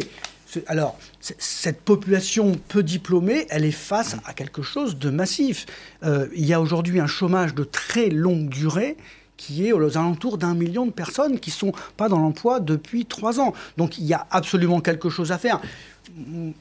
[0.67, 5.65] alors, cette population peu diplômée, elle est face à quelque chose de massif.
[6.03, 8.95] Euh, il y a aujourd'hui un chômage de très longue durée
[9.37, 13.05] qui est aux alentours d'un million de personnes qui ne sont pas dans l'emploi depuis
[13.05, 13.53] trois ans.
[13.77, 15.61] Donc il y a absolument quelque chose à faire.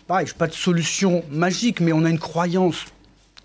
[0.07, 2.85] Pareil, je pas de solution magique, mais on a une croyance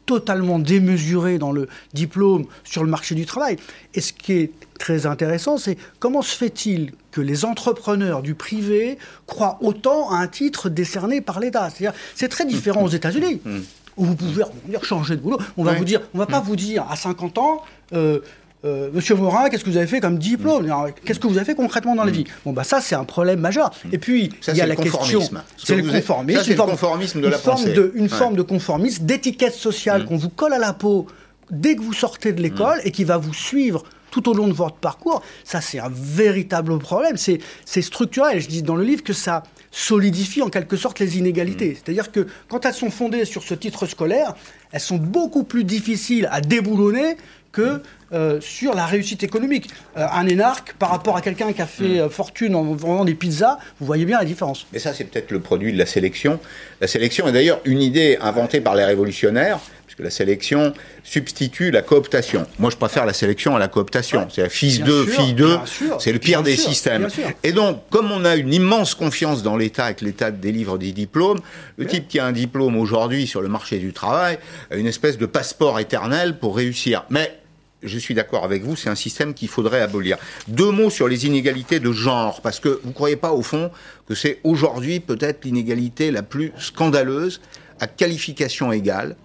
[0.05, 3.57] totalement démesurée dans le diplôme sur le marché du travail.
[3.93, 8.97] Et ce qui est très intéressant, c'est comment se fait-il que les entrepreneurs du privé
[9.27, 11.69] croient autant à un titre décerné par l'État?
[11.69, 13.41] C'est-à-dire, c'est très différent aux États-Unis.
[13.43, 13.59] Mm.
[13.95, 14.43] Où vous pouvez
[14.81, 15.37] changer de boulot.
[15.55, 16.45] On va vous dire, on va pas mm.
[16.45, 17.61] vous dire à 50 ans,
[17.93, 18.19] euh,
[18.65, 20.67] euh, Monsieur Morin, qu'est-ce que vous avez fait comme diplôme?
[20.67, 20.93] Mm.
[21.03, 22.25] Qu'est-ce que vous avez fait concrètement dans la vie?
[22.45, 23.71] Bon, bah ça, c'est un problème majeur.
[23.91, 25.21] Et puis, il y a la question.
[25.57, 26.41] C'est le conformisme.
[26.43, 27.75] C'est le conformisme de la pensée.
[27.95, 31.07] une forme de conformisme, d'étiquette sociale qu'on vous colle à la peau
[31.51, 34.53] dès que vous sortez de l'école et qui va vous suivre tout au long de
[34.53, 37.17] votre parcours, ça c'est un véritable problème.
[37.17, 38.39] C'est structurel.
[38.39, 39.43] Je dis dans le livre que ça
[39.73, 41.71] solidifie en quelque sorte les inégalités.
[41.71, 41.75] Mm.
[41.75, 44.35] C'est-à-dire que quand elles sont fondées sur ce titre scolaire,
[44.71, 47.17] elles sont beaucoup plus difficiles à déboulonner
[47.51, 47.81] que
[48.13, 49.69] euh, sur la réussite économique.
[49.97, 51.99] Euh, un énarque par rapport à quelqu'un qui a fait mm.
[52.01, 54.67] euh, fortune en vendant des pizzas, vous voyez bien la différence.
[54.71, 56.39] Mais ça, c'est peut-être le produit de la sélection.
[56.79, 59.59] La sélection est d'ailleurs une idée inventée par les révolutionnaires,
[59.95, 60.73] que la sélection
[61.03, 62.45] substitue la cooptation.
[62.59, 64.27] Moi, je préfère la sélection à la cooptation.
[64.29, 65.57] C'est fils 2, fille 2,
[65.99, 67.07] c'est le pire des systèmes.
[67.43, 70.91] Et donc, comme on a une immense confiance dans l'État et que l'État délivre des
[70.91, 71.39] diplômes,
[71.77, 74.39] le type qui a un diplôme aujourd'hui sur le marché du travail
[74.71, 77.05] a une espèce de passeport éternel pour réussir.
[77.09, 77.39] Mais
[77.83, 80.17] je suis d'accord avec vous, c'est un système qu'il faudrait abolir.
[80.47, 83.71] Deux mots sur les inégalités de genre, parce que vous ne croyez pas au fond
[84.07, 87.41] que c'est aujourd'hui peut-être l'inégalité la plus scandaleuse
[87.79, 89.15] à qualification égale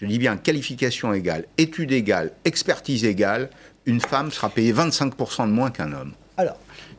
[0.00, 3.50] je dis bien qualification égale, étude égale, expertise égale,
[3.84, 6.12] une femme sera payée 25% de moins qu'un homme.
[6.38, 6.56] Alors,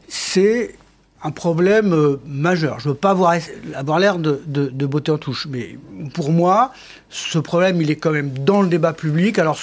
[0.08, 0.76] c'est
[1.24, 2.80] un problème euh, majeur.
[2.80, 3.36] Je ne veux pas avoir,
[3.76, 5.78] avoir l'air de, beauté en touche, mais
[6.14, 6.74] pour moi,
[7.10, 9.40] ce problème, il est quand même dans le débat public.
[9.40, 9.60] Alors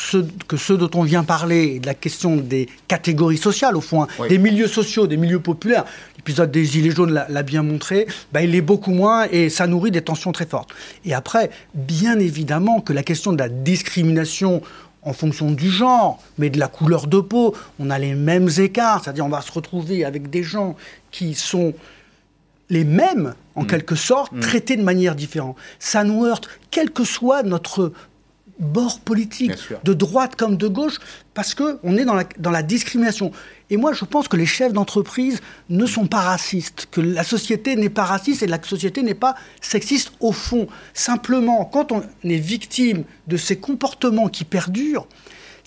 [0.49, 4.09] que ceux dont on vient parler, de la question des catégories sociales, au fond, hein,
[4.29, 5.85] des milieux sociaux, des milieux populaires,
[6.29, 9.91] l'épisode des Gilets jaunes l'a bien montré, bah, il est beaucoup moins et ça nourrit
[9.91, 10.69] des tensions très fortes.
[11.07, 14.61] Et après, bien évidemment que la question de la discrimination
[15.01, 19.03] en fonction du genre, mais de la couleur de peau, on a les mêmes écarts,
[19.03, 20.77] c'est-à-dire on va se retrouver avec des gens
[21.11, 21.73] qui sont
[22.69, 23.67] les mêmes, en mm.
[23.67, 24.41] quelque sorte, mm.
[24.41, 25.57] traités de manière différente.
[25.79, 27.93] Ça nous heurte, quel que soit notre
[28.59, 29.53] bord politique,
[29.85, 30.99] de droite comme de gauche,
[31.35, 33.31] parce qu'on est dans la, dans la discrimination.
[33.71, 37.77] Et moi, je pense que les chefs d'entreprise ne sont pas racistes, que la société
[37.77, 40.67] n'est pas raciste et la société n'est pas sexiste au fond.
[40.95, 45.07] Simplement, quand on est victime de ces comportements qui perdurent,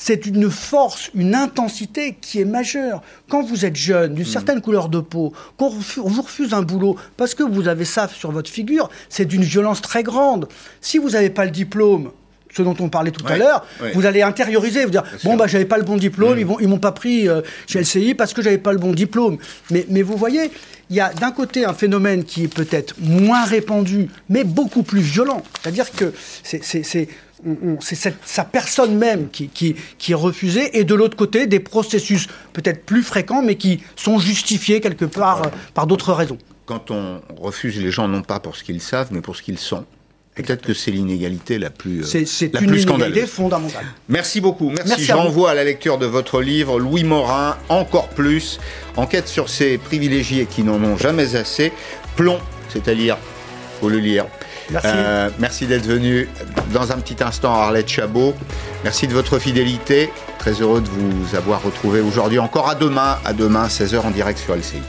[0.04, 3.04] c'est une force, une intensité qui est majeure.
[3.30, 4.28] Quand vous êtes jeune, d'une mmh.
[4.28, 8.32] certaine couleur de peau, qu'on vous refuse un boulot parce que vous avez ça sur
[8.32, 10.48] votre figure, c'est d'une violence très grande.
[10.82, 12.12] Si vous n'avez pas le diplôme,
[12.56, 15.66] ce dont on parlait tout à l'heure, vous allez intérioriser, vous dire bon bah j'avais
[15.66, 16.58] pas le bon diplôme, mmh.
[16.62, 19.38] ils, m'ont pas pris euh, chez LCI parce que j'avais pas le bon diplôme.
[19.70, 20.52] Mais, mais vous voyez,
[20.90, 25.02] il y a d'un côté un phénomène qui est peut-être moins répandu, mais beaucoup plus
[25.02, 25.44] violent.
[25.62, 31.18] C'est-à-dire que c'est c'est sa personne même qui, qui, qui, est refusée, et de l'autre
[31.18, 36.14] côté, des processus peut-être plus fréquents, mais qui sont justifiés quelque part euh, par d'autres
[36.14, 36.38] raisons.
[36.66, 39.58] Quand on refuse les gens, non pas pour ce qu'ils savent, mais pour ce qu'ils
[39.58, 39.86] sont.
[40.36, 43.86] Peut-être que c'est l'inégalité la plus, euh, c'est, une inégalité fondamentale.
[44.08, 44.70] Merci beaucoup.
[44.70, 45.04] Merci.
[45.04, 48.60] Je renvoie à, la lecture de votre livre, Louis Morin, encore plus,
[48.96, 51.74] enquête sur ces privilégiés qui n'en ont jamais assez.
[52.16, 53.18] Plomb, c'est-à-dire,
[53.82, 54.26] faut le lire.
[54.70, 54.88] Merci.
[54.90, 56.30] Euh, merci d'être venu
[56.74, 58.34] dans un petit instant, Arlette Chabot.
[58.86, 60.10] Merci de votre fidélité.
[60.40, 62.40] Très heureux de vous avoir retrouvé aujourd'hui.
[62.40, 64.82] Encore à demain, à demain, 16h en direct sur LCI.